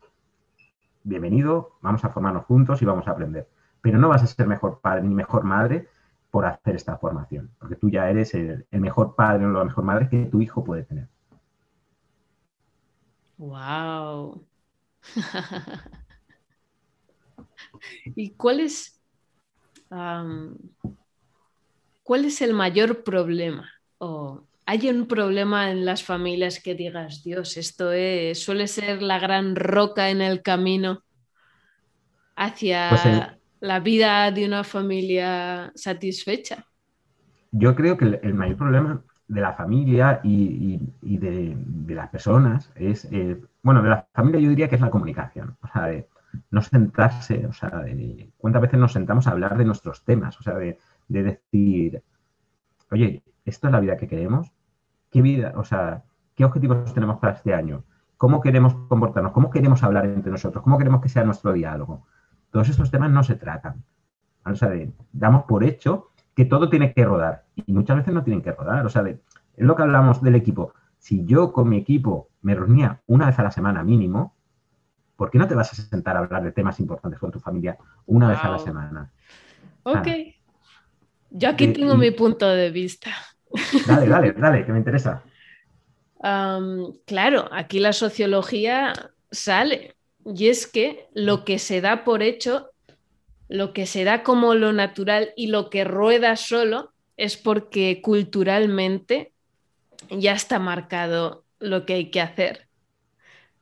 [1.05, 3.49] bienvenido, vamos a formarnos juntos y vamos a aprender.
[3.81, 5.89] Pero no vas a ser mejor padre ni mejor madre
[6.31, 10.09] por hacer esta formación, porque tú ya eres el, mejor padre o la mejor madre
[10.09, 11.09] que tu hijo puede tener.
[13.37, 14.45] Wow.
[18.17, 19.01] ¿Y cuál es,
[22.03, 23.71] cuál es el mayor problema?
[23.99, 29.19] ¿O hay un problema en las familias que digas, Dios, esto es, suele ser la
[29.19, 31.03] gran roca en el camino
[32.37, 33.03] hacia pues
[33.61, 36.67] la vida de una familia satisfecha?
[37.51, 41.57] Yo creo que el, mayor problema de la familia y, de,
[41.89, 45.69] las personas es, eh, bueno, de la familia yo diría que es la comunicación, o
[45.69, 46.09] sea, de
[46.51, 50.43] no sentarse, o sea, de, cuántas veces nos sentamos a hablar de nuestros temas, o
[50.43, 52.03] sea, de, decir,
[52.91, 54.51] oye, ¿esto es la vida que queremos?
[55.15, 56.03] ¿Qué vida, o sea,
[56.35, 57.85] qué objetivos tenemos para este año?
[58.17, 59.31] ¿Cómo queremos comportarnos?
[59.31, 60.65] ¿Cómo queremos hablar entre nosotros?
[60.65, 62.05] ¿Cómo queremos que sea nuestro diálogo?
[62.51, 63.85] Todos estos temas no se tratan.
[64.45, 64.73] O sea,
[65.13, 68.85] damos por hecho que todo tiene que rodar y muchas veces no tienen que rodar.
[68.85, 69.21] O sea, es
[69.55, 70.73] lo que hablamos del equipo.
[70.99, 74.35] Si yo con mi equipo me reunía una vez a la semana mínimo,
[75.15, 77.79] ¿por qué no te vas a sentar a hablar de temas importantes con tu familia
[78.07, 79.13] una vez a la semana?
[79.85, 80.09] Ok.
[81.31, 83.13] yo aquí tengo mi punto de vista.
[83.87, 85.23] Dale, dale, dale, que me interesa.
[87.07, 88.93] claro, aquí la sociología
[89.31, 89.95] sale
[90.25, 92.71] y es que lo que se da por hecho,
[93.49, 99.33] lo que se da como lo natural y lo que rueda solo es porque culturalmente
[100.11, 102.69] ya está marcado lo que hay que hacer.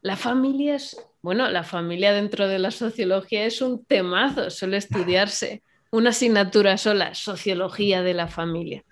[0.01, 5.62] La familia es, bueno, la familia dentro de la sociología es un temazo, suele estudiarse
[5.93, 8.82] una asignatura sola, sociología de la familia,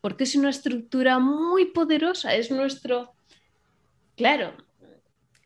[0.00, 3.12] porque es una estructura muy poderosa, es nuestro,
[4.16, 4.54] claro,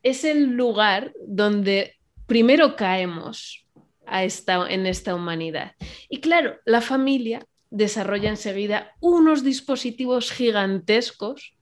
[0.02, 1.96] es el lugar donde
[2.26, 3.66] primero caemos
[4.06, 5.72] en esta humanidad.
[6.08, 11.56] Y claro, la familia desarrolla enseguida unos dispositivos gigantescos,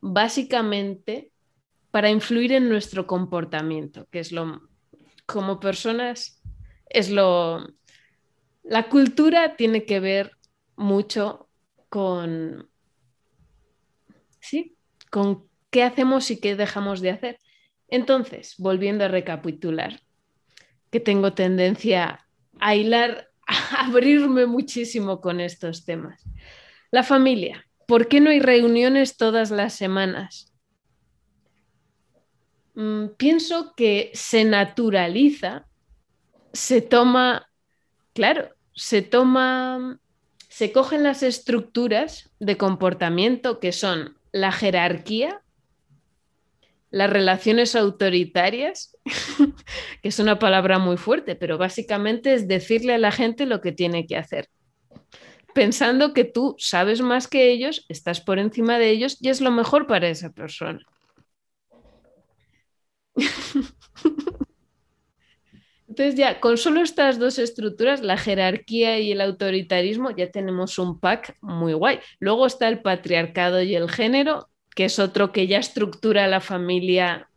[0.00, 1.30] básicamente
[1.90, 4.68] para influir en nuestro comportamiento, que es lo,
[5.24, 6.42] como personas,
[6.90, 7.66] es lo,
[8.62, 10.32] la cultura tiene que ver
[10.76, 11.45] mucho
[11.88, 12.68] con,
[14.40, 14.76] ¿sí?
[15.10, 17.38] con qué hacemos y qué dejamos de hacer.
[17.88, 20.00] Entonces, volviendo a recapitular,
[20.90, 22.26] que tengo tendencia
[22.58, 23.28] a hilar
[23.78, 26.22] abrirme muchísimo con estos temas.
[26.90, 27.64] La familia.
[27.86, 30.52] ¿Por qué no hay reuniones todas las semanas?
[32.74, 35.66] Mm, pienso que se naturaliza,
[36.52, 37.48] se toma,
[38.12, 39.98] claro, se toma,
[40.56, 45.42] se cogen las estructuras de comportamiento que son la jerarquía,
[46.90, 48.96] las relaciones autoritarias,
[50.02, 53.72] que es una palabra muy fuerte, pero básicamente es decirle a la gente lo que
[53.72, 54.48] tiene que hacer,
[55.52, 59.50] pensando que tú sabes más que ellos, estás por encima de ellos y es lo
[59.50, 60.80] mejor para esa persona.
[65.96, 71.00] Entonces ya, con solo estas dos estructuras, la jerarquía y el autoritarismo, ya tenemos un
[71.00, 72.00] pack muy guay.
[72.18, 77.30] Luego está el patriarcado y el género, que es otro que ya estructura la familia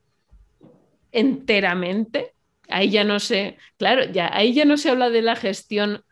[1.14, 2.34] enteramente.
[2.68, 6.04] Ahí ya no se, claro, ya ahí ya no se habla de la gestión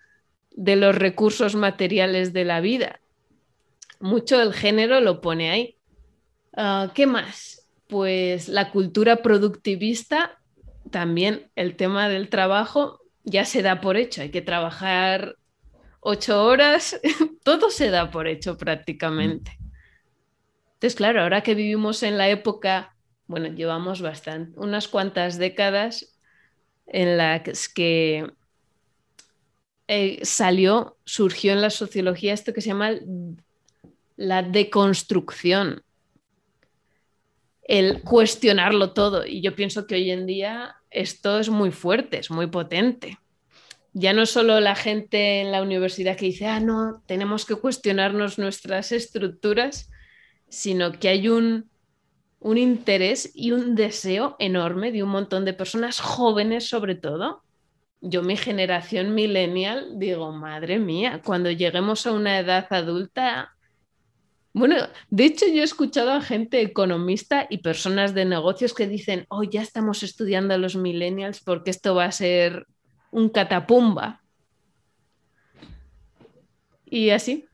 [0.51, 3.01] de los recursos materiales de la vida.
[3.99, 5.75] Mucho el género lo pone ahí.
[6.55, 7.67] Ah, ¿Qué más?
[7.89, 10.39] Pues la cultura productivista,
[10.91, 14.21] también el tema del trabajo ya se da por hecho.
[14.21, 15.35] Hay que trabajar
[15.99, 16.99] ocho horas,
[17.43, 19.57] todo se da por hecho prácticamente.
[20.73, 26.17] Entonces, claro, ahora que vivimos en la época, bueno, llevamos bastante, unas cuantas décadas
[26.85, 28.31] en las que
[29.87, 32.91] eh, salió, surgió en la sociología esto que se llama
[34.15, 35.83] la deconstrucción,
[37.67, 39.25] el cuestionarlo todo.
[39.25, 43.19] Y yo pienso que hoy en día esto es muy fuerte, es muy potente.
[43.93, 48.37] Ya no solo la gente en la universidad que dice, ah, no, tenemos que cuestionarnos
[48.37, 49.89] nuestras estructuras,
[50.49, 51.69] sino que hay un,
[52.41, 57.43] interés y un deseo enorme de un montón de personas jóvenes sobre todo.
[57.99, 63.56] Yo mi generación millennial digo, madre mía, cuando lleguemos a una edad adulta,
[64.57, 64.75] bueno,
[65.09, 69.43] de hecho yo he escuchado a gente economista y personas de negocios que dicen, oh,
[69.43, 72.65] ya estamos estudiando a los millennials porque esto va a ser
[73.11, 74.21] un catapumba.
[76.85, 77.47] Y así.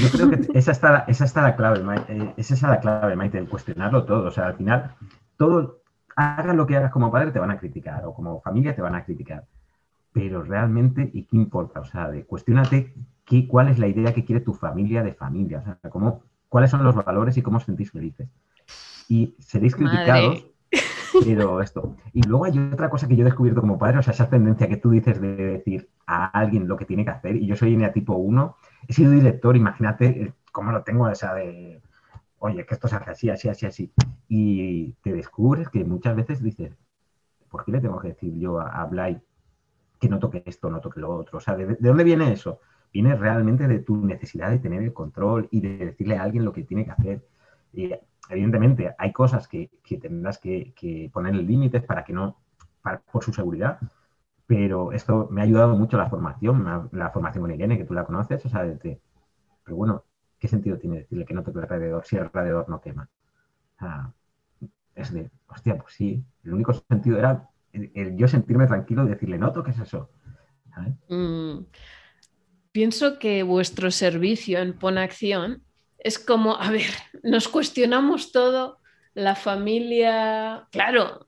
[0.00, 3.38] Yo creo que esa está, esa está la clave, eh, esa es la clave, Maite,
[3.38, 4.28] el cuestionarlo todo.
[4.28, 4.94] O sea, al final,
[5.36, 5.82] todo,
[6.14, 8.94] hagas lo que hagas como padre, te van a criticar, o como familia te van
[8.94, 9.44] a criticar.
[10.12, 11.80] Pero realmente, ¿y qué importa?
[11.80, 12.94] O sea, de, cuestionate
[13.24, 16.70] qué, cuál es la idea que quiere tu familia de familia, o sea, cómo, cuáles
[16.70, 18.28] son los valores y cómo os sentís felices.
[19.08, 20.46] Y seréis criticados,
[21.24, 21.96] pero esto.
[22.12, 24.68] Y luego hay otra cosa que yo he descubierto como padre, o sea, esa tendencia
[24.68, 27.74] que tú dices de decir a alguien lo que tiene que hacer, y yo soy
[27.74, 28.56] en tipo 1,
[28.88, 31.82] he sido director, imagínate cómo lo tengo, esa de,
[32.42, 33.92] oye, que esto se hace así, así, así, así.
[34.28, 36.76] Y te descubres que muchas veces dices,
[37.48, 39.20] ¿por qué le tengo que decir yo a, Blay
[40.00, 41.38] que no toque esto, no toque lo otro?
[41.38, 42.60] O sea, ¿de, dónde viene eso?
[42.92, 46.52] Viene realmente de tu necesidad de tener el control y de decirle a alguien lo
[46.52, 47.26] que tiene que hacer.
[47.72, 47.92] Y,
[48.28, 49.70] evidentemente, hay cosas que,
[50.00, 52.36] tendrás que, poner límites para que no,
[53.10, 53.78] por su seguridad,
[54.46, 58.04] pero esto me ha ayudado mucho la formación, la formación con Irene, que tú la
[58.04, 59.00] conoces, o sea, de,
[59.64, 60.04] pero bueno,
[60.38, 62.30] ¿qué sentido tiene decirle que no toque el radiador si el
[62.68, 63.08] no quema?
[64.94, 69.38] es de, hostia, pues sí, el único sentido era el, yo sentirme tranquilo y decirle,
[69.38, 70.10] no toques eso.
[71.08, 71.64] Mm,
[72.72, 75.62] pienso que vuestro servicio en Pon Acción
[75.98, 76.90] es como, a ver,
[77.22, 78.78] nos cuestionamos todo,
[79.14, 81.26] la familia, claro,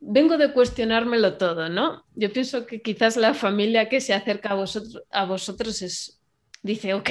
[0.00, 2.04] vengo de cuestionármelo todo, ¿no?
[2.14, 6.20] Yo pienso que quizás la familia que se acerca a vosotros, a vosotros es,
[6.62, 7.10] dice, ok,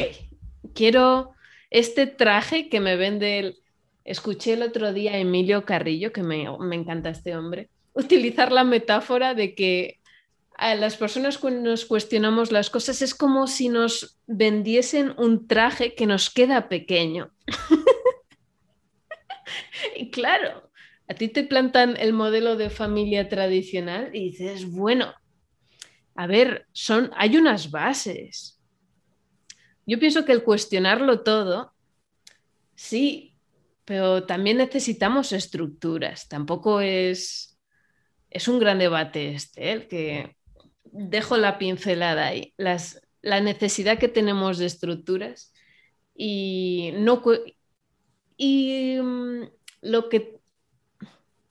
[0.73, 1.33] quiero
[1.71, 3.57] este traje que me vende
[4.05, 8.63] escuché el otro día a Emilio Carrillo, que me, me encanta este hombre, utilizar la
[8.63, 9.99] metáfora de que
[10.57, 15.95] a las personas cuando nos cuestionamos las cosas es como si nos vendiesen un traje
[15.95, 17.31] que nos queda pequeño.
[19.95, 20.71] y claro,
[21.07, 25.13] a ti te plantan el modelo de familia tradicional y dices, bueno,
[26.15, 28.61] a ver, son, hay unas bases.
[29.85, 31.73] Yo pienso que el cuestionarlo todo,
[32.75, 33.35] sí,
[33.83, 36.29] pero también necesitamos estructuras.
[36.29, 37.59] Tampoco es,
[38.29, 40.35] es un gran debate este, el que
[40.95, 45.53] dejo la pincelada ahí, las, la necesidad que tenemos de estructuras
[46.15, 47.21] y, no,
[48.37, 49.43] y mm,
[49.81, 50.35] lo que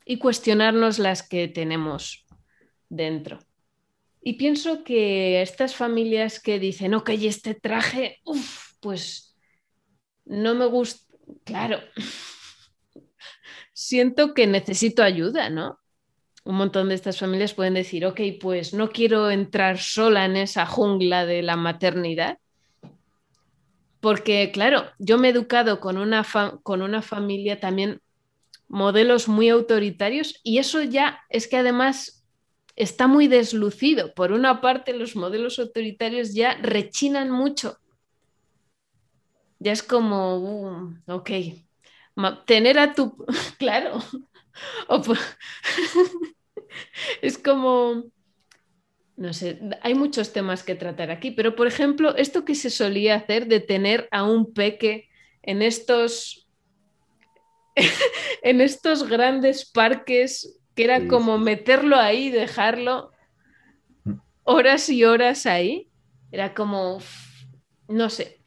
[0.05, 2.25] y cuestionarnos las que tenemos
[2.89, 3.39] dentro.
[4.21, 9.35] Y pienso que estas familias que dicen, ok, este traje, uf, pues
[10.25, 11.11] no me gusta,
[11.43, 11.79] claro,
[13.73, 15.79] siento que necesito ayuda, ¿no?
[16.45, 20.65] Un montón de estas familias pueden decir, ok, pues no quiero entrar sola en esa
[20.65, 22.37] jungla de la maternidad,
[23.99, 26.23] porque claro, yo me he educado con una,
[26.61, 28.01] con una familia también
[28.67, 32.23] modelos muy autoritarios y eso ya es que además
[32.75, 34.13] está muy deslucido.
[34.13, 37.79] Por una parte, los modelos autoritarios ya rechinan mucho.
[39.57, 41.31] Ya es como, uh, ok,
[42.45, 43.17] tener a tu,
[43.57, 44.03] claro,
[47.21, 48.03] es como,
[49.17, 53.15] no sé, hay muchos temas que tratar aquí, pero por ejemplo, esto que se solía
[53.15, 55.09] hacer de tener a un peque
[55.41, 56.47] en estos
[58.43, 63.11] en estos grandes parques que era como meterlo ahí, dejarlo
[64.43, 65.89] horas y horas ahí.
[66.31, 66.99] Era como,
[67.87, 68.41] no sé.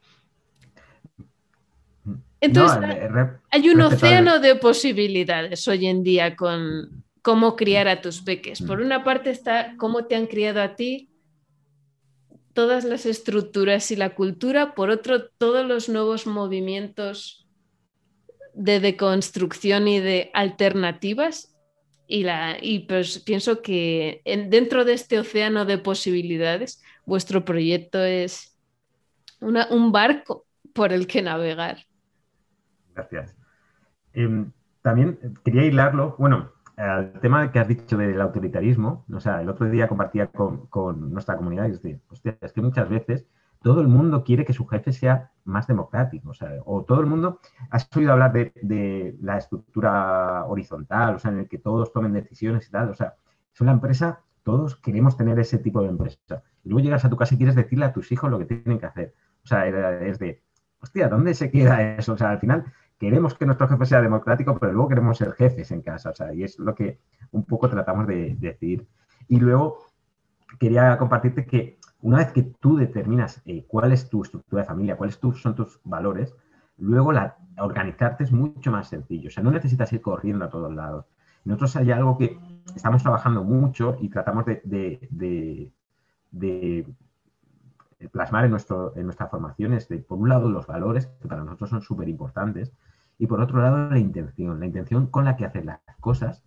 [2.05, 2.15] Mm.
[2.41, 2.79] Entonces,
[3.51, 8.63] hay un océano de posibilidades hoy en día con cómo criar a tus peques.
[8.63, 11.11] Por una parte está cómo te han criado a ti,
[12.55, 14.75] todas las estructuras y la cultura.
[14.75, 17.47] Por otro, todos los nuevos movimientos
[18.55, 21.55] de deconstrucción y de alternativas.
[22.07, 28.59] Y, la, y pues pienso que dentro de este océano de posibilidades, vuestro proyecto es
[29.43, 31.85] un barco por el que navegar.
[32.95, 33.37] Gracias.
[34.15, 34.51] Em,
[34.81, 39.69] también quería hilarlo, bueno, al tema que has dicho del autoritarismo, o sea, el otro
[39.69, 41.73] día compartía con, nuestra comunidad y
[42.41, 43.27] es que muchas veces
[43.61, 47.07] todo el mundo quiere que su jefe sea más democrático, o, sea, o todo el
[47.07, 52.13] mundo, has oído hablar de, la estructura horizontal, o sea, en el que todos tomen
[52.13, 53.15] decisiones y tal, o sea,
[53.53, 56.45] es una empresa, todos queremos tener ese tipo de empresa.
[56.63, 58.79] Y luego llegas a tu casa y quieres decirle a tus hijos lo que tienen
[58.79, 59.15] que hacer.
[59.43, 60.43] O sea, es de,
[60.81, 62.13] hostia, ¿dónde se queda eso?
[62.13, 62.65] O sea, al final
[62.99, 66.33] queremos que nuestro jefe sea democrático, pero luego queremos ser jefes en casa, o sea,
[66.35, 66.99] y es lo que
[67.31, 68.87] un poco tratamos de, de decir.
[69.29, 69.79] Y luego
[70.59, 74.97] quería compartirte que una vez que tú determinas eh, cuál es tu estructura de familia,
[74.97, 76.35] cuáles son tus valores,
[76.77, 79.29] luego la, organizarte es mucho más sencillo.
[79.29, 81.07] O sea, no necesitas ir corriendo a todos lados.
[81.45, 82.39] Nosotros hay algo que
[82.75, 85.73] estamos trabajando mucho y tratamos de,
[88.13, 91.43] plasmar en, nuestro, en nuestra formación es de, por un lado, los valores, que para
[91.43, 92.73] nosotros son súper importantes,
[93.19, 94.61] y por otro lado, la intención.
[94.61, 96.45] La intención con la que haces las cosas,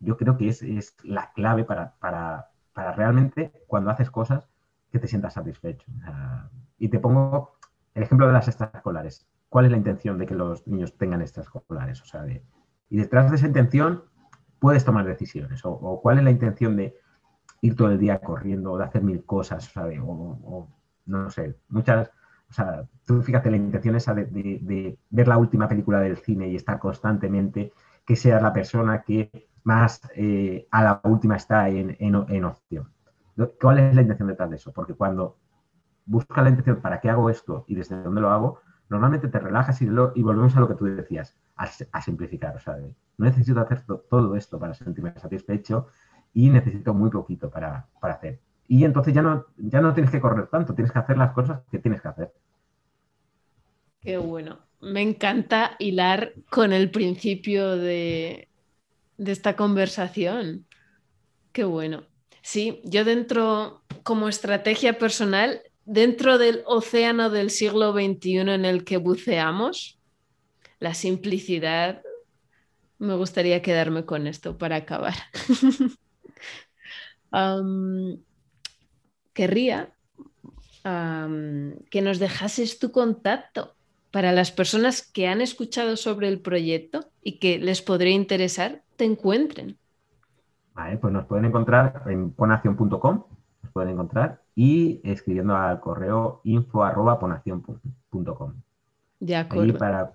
[0.00, 4.48] yo creo que es, la clave para, para, para realmente, cuando haces cosas,
[4.90, 5.86] que te sientas satisfecho.
[6.78, 7.52] y te pongo
[7.94, 9.26] el ejemplo de las extraescolares.
[9.48, 12.00] ¿Cuál es la intención de que los niños tengan extraescolares?
[12.02, 12.24] O sea,
[12.88, 14.04] y detrás de esa intención
[14.58, 15.64] puedes tomar decisiones.
[15.64, 16.96] O, cuál es la intención de
[17.60, 20.68] ir todo el día corriendo, o de hacer mil cosas, o,
[21.06, 22.10] no sé, muchas.
[22.50, 26.56] O sea, tú fíjate la intención esa de, ver la última película del cine y
[26.56, 27.72] estar constantemente,
[28.04, 32.90] que sea la persona que más eh, a la última está en, en opción.
[33.60, 34.72] ¿Cuál es la intención detrás de eso?
[34.72, 35.36] Porque cuando
[36.06, 39.80] buscas la intención para qué hago esto y desde dónde lo hago, normalmente te relajas
[39.80, 42.56] y, y volvemos a lo que tú decías, a, simplificar.
[42.56, 45.86] O sea, no necesito hacer todo esto para sentirme satisfecho
[46.32, 48.40] y necesito muy poquito para, hacer.
[48.72, 51.62] Y entonces ya no, ya no tienes que correr tanto, tienes que hacer las cosas
[51.72, 52.32] que tienes que hacer.
[54.00, 54.60] Qué bueno.
[54.80, 58.48] Me encanta hilar con el principio de,
[59.16, 60.66] de esta conversación.
[61.50, 62.04] Qué bueno.
[62.42, 68.98] Sí, yo dentro, como estrategia personal, dentro del océano del siglo XXI en el que
[68.98, 69.98] buceamos,
[70.78, 72.02] la simplicidad,
[73.00, 75.14] me gustaría quedarme con esto para acabar.
[79.32, 79.92] querría
[80.82, 83.74] que nos dejases tu contacto
[84.10, 89.04] para las personas que han escuchado sobre el proyecto y que les podría interesar, te
[89.04, 89.76] encuentren?
[90.74, 93.24] Vale, pues nos pueden encontrar en ponación.com,
[93.62, 98.54] nos pueden encontrar, y escribiendo al correo info.ponación.com.
[99.20, 99.78] De acuerdo.
[99.78, 100.12] para,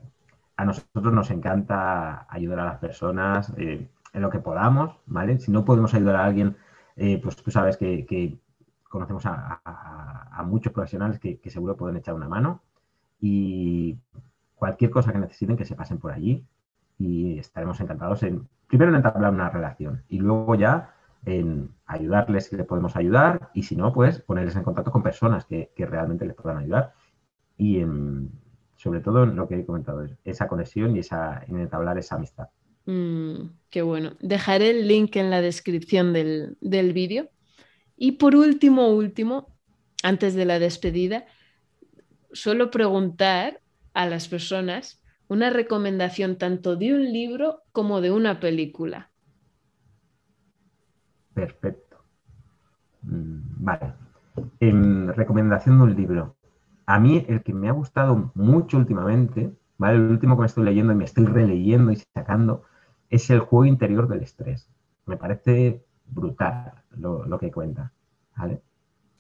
[0.57, 5.39] a nosotros nos encanta ayudar a las personas eh, en lo que podamos, ¿vale?
[5.39, 6.55] Si no podemos ayudar a alguien,
[6.95, 8.37] eh, pues tú sabes que,
[8.95, 12.61] conocemos a, muchos profesionales que, seguro pueden echar una mano
[13.19, 13.97] y
[14.55, 16.45] cualquier cosa que necesiten que se pasen por allí
[16.97, 20.93] y estaremos encantados en, primero en entablar una relación y luego ya
[21.25, 25.45] en ayudarles si les podemos ayudar y si no, pues ponerles en contacto con personas
[25.45, 26.93] que, realmente les puedan ayudar
[27.57, 27.83] y
[28.75, 32.47] sobre todo en lo que he comentado, esa conexión y esa, en entablar esa amistad.
[32.85, 34.13] Mm, qué bueno.
[34.21, 37.29] Dejaré el link en la descripción del, del vídeo.
[37.97, 39.55] Y por último, último,
[40.03, 41.25] antes de la despedida,
[42.31, 43.61] suelo preguntar
[43.93, 49.09] a las personas una recomendación tanto de un libro como de una película.
[51.33, 51.97] Perfecto.
[53.03, 53.93] Mm, vale.
[54.59, 56.35] En recomendación de un libro.
[56.85, 59.95] A mí el que me ha gustado mucho últimamente, ¿vale?
[59.97, 62.63] El último que me estoy leyendo y me estoy releyendo y sacando,
[63.09, 64.69] es el juego interior del estrés.
[65.05, 67.91] Me parece brutal lo, que cuenta.
[68.37, 68.61] ¿vale?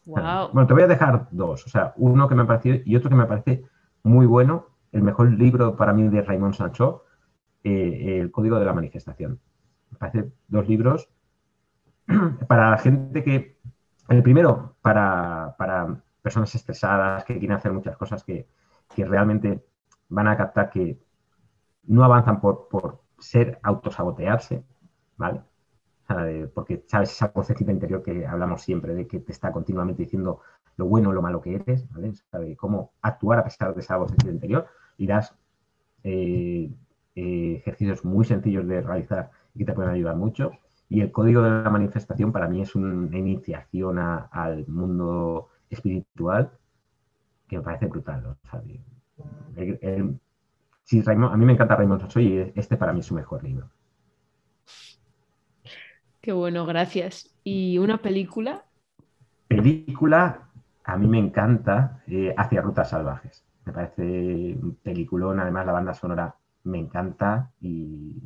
[0.05, 1.65] Bueno, te voy a dejar dos.
[1.65, 3.65] O sea, uno que me ha parecido y otro que me parece
[4.03, 4.67] muy bueno.
[4.91, 7.03] El mejor libro para mí de Raymond Sancho,
[7.63, 9.39] eh, El Código de la Manifestación.
[9.91, 11.09] Me parece dos libros
[12.47, 13.55] para la gente que.
[14.07, 15.55] El primero, para,
[16.21, 18.47] personas estresadas, que quieren hacer muchas cosas que,
[18.95, 19.65] realmente
[20.09, 20.99] van a captar que
[21.85, 24.63] no avanzan por, por ser autosabotearse,
[25.17, 25.41] ¿vale?
[26.53, 30.41] Porque sabes esa vocecita interior que hablamos siempre, de que te está continuamente diciendo
[30.77, 32.13] lo bueno o lo malo que eres, ¿vale?
[32.13, 35.33] Sabe cómo actuar a pesar de esa vocecita interior y das
[36.03, 36.69] eh,
[37.15, 40.51] eh, ejercicios muy sencillos de realizar y que te pueden ayudar mucho.
[40.89, 46.51] Y el código de la manifestación para mí es una iniciación al mundo espiritual
[47.47, 48.37] que me parece brutal.
[51.17, 53.69] a mí me encanta Raymond Soso y este para mí es su mejor libro.
[56.25, 57.29] Qué bueno, gracias.
[57.43, 58.63] ¿Y una película?
[59.47, 60.39] Película,
[60.83, 63.45] a mí me encanta eh, Hacia Rutas Salvajes.
[63.63, 68.23] Me parece un peliculón, además la banda sonora me encanta y,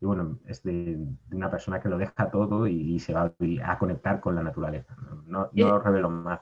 [0.00, 0.98] bueno, es de,
[1.30, 3.32] una persona que lo deja todo y, se va
[3.64, 4.96] a conectar con la naturaleza.
[5.28, 6.40] No, no, revelo más.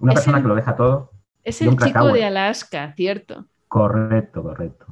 [0.00, 1.12] Una persona que lo deja todo.
[1.44, 3.44] Es el chico de Alaska, ¿cierto?
[3.68, 4.86] Correcto, correcto.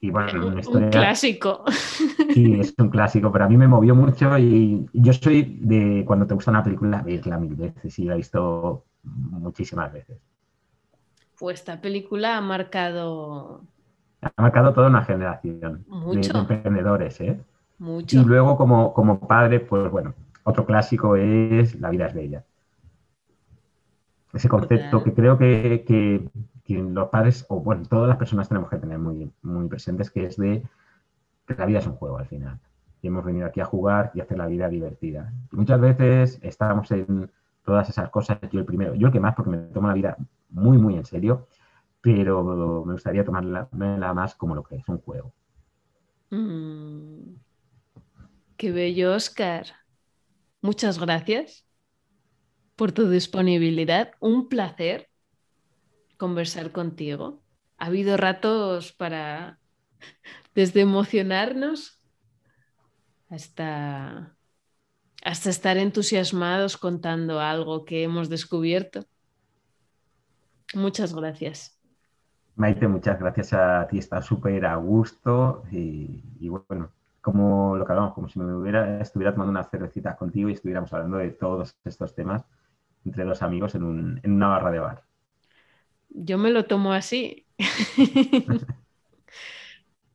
[0.00, 1.64] Y bueno, Un clásico.
[2.30, 6.28] Sí, es un clásico, pero a mí me movió mucho y yo soy de cuando
[6.28, 10.16] te gusta una película, verla mil veces y la he visto muchísimas veces.
[11.36, 13.62] Pues esta película ha marcado.
[14.22, 17.40] Ha marcado toda una generación De, emprendedores, ¿eh?
[17.78, 18.20] Mucho.
[18.20, 20.14] Y luego, como, como padre, pues bueno,
[20.44, 22.44] otro clásico es La vida es bella.
[24.32, 26.28] Ese concepto que creo que, que,
[26.74, 30.36] los padres, o bueno, todas las personas tenemos que tener muy, muy presentes, que es
[30.36, 30.62] de
[31.46, 32.58] que la vida es un juego al final.
[33.02, 35.32] Y hemos venido aquí a jugar y hacer la vida divertida.
[35.52, 37.30] muchas veces estamos en
[37.64, 40.16] todas esas cosas, yo el primero, yo el que más, porque me tomo la vida
[40.50, 41.46] muy, muy en serio,
[42.00, 45.32] pero me gustaría tomarla más como lo que es un juego.
[46.30, 47.34] Mm.
[48.56, 49.66] Qué bello, Oscar.
[50.62, 51.66] Muchas gracias
[52.76, 54.12] por tu disponibilidad.
[54.20, 55.09] Un placer
[56.20, 57.42] conversar contigo.
[57.78, 59.58] Ha habido ratos para
[60.54, 61.98] desde emocionarnos
[63.30, 64.36] hasta,
[65.24, 69.06] hasta estar entusiasmados contando algo que hemos descubierto.
[70.74, 71.80] Muchas gracias.
[72.54, 76.90] Maite, muchas gracias a ti, está súper a gusto y, bueno,
[77.22, 80.92] como lo que hablamos, como si me hubiera, estuviera tomando una cervecita contigo y estuviéramos
[80.92, 82.44] hablando de todos estos temas
[83.06, 85.09] entre los amigos en, en una barra de bar.
[86.10, 87.46] Yo me lo tomo así.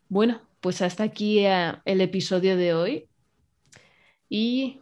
[0.10, 3.10] bueno, pues hasta aquí eh, el episodio de hoy.
[4.30, 4.82] Y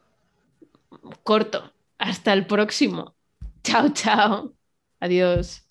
[1.24, 1.72] corto.
[1.98, 3.16] Hasta el próximo.
[3.64, 4.54] Chao, chao.
[5.00, 5.63] Adiós.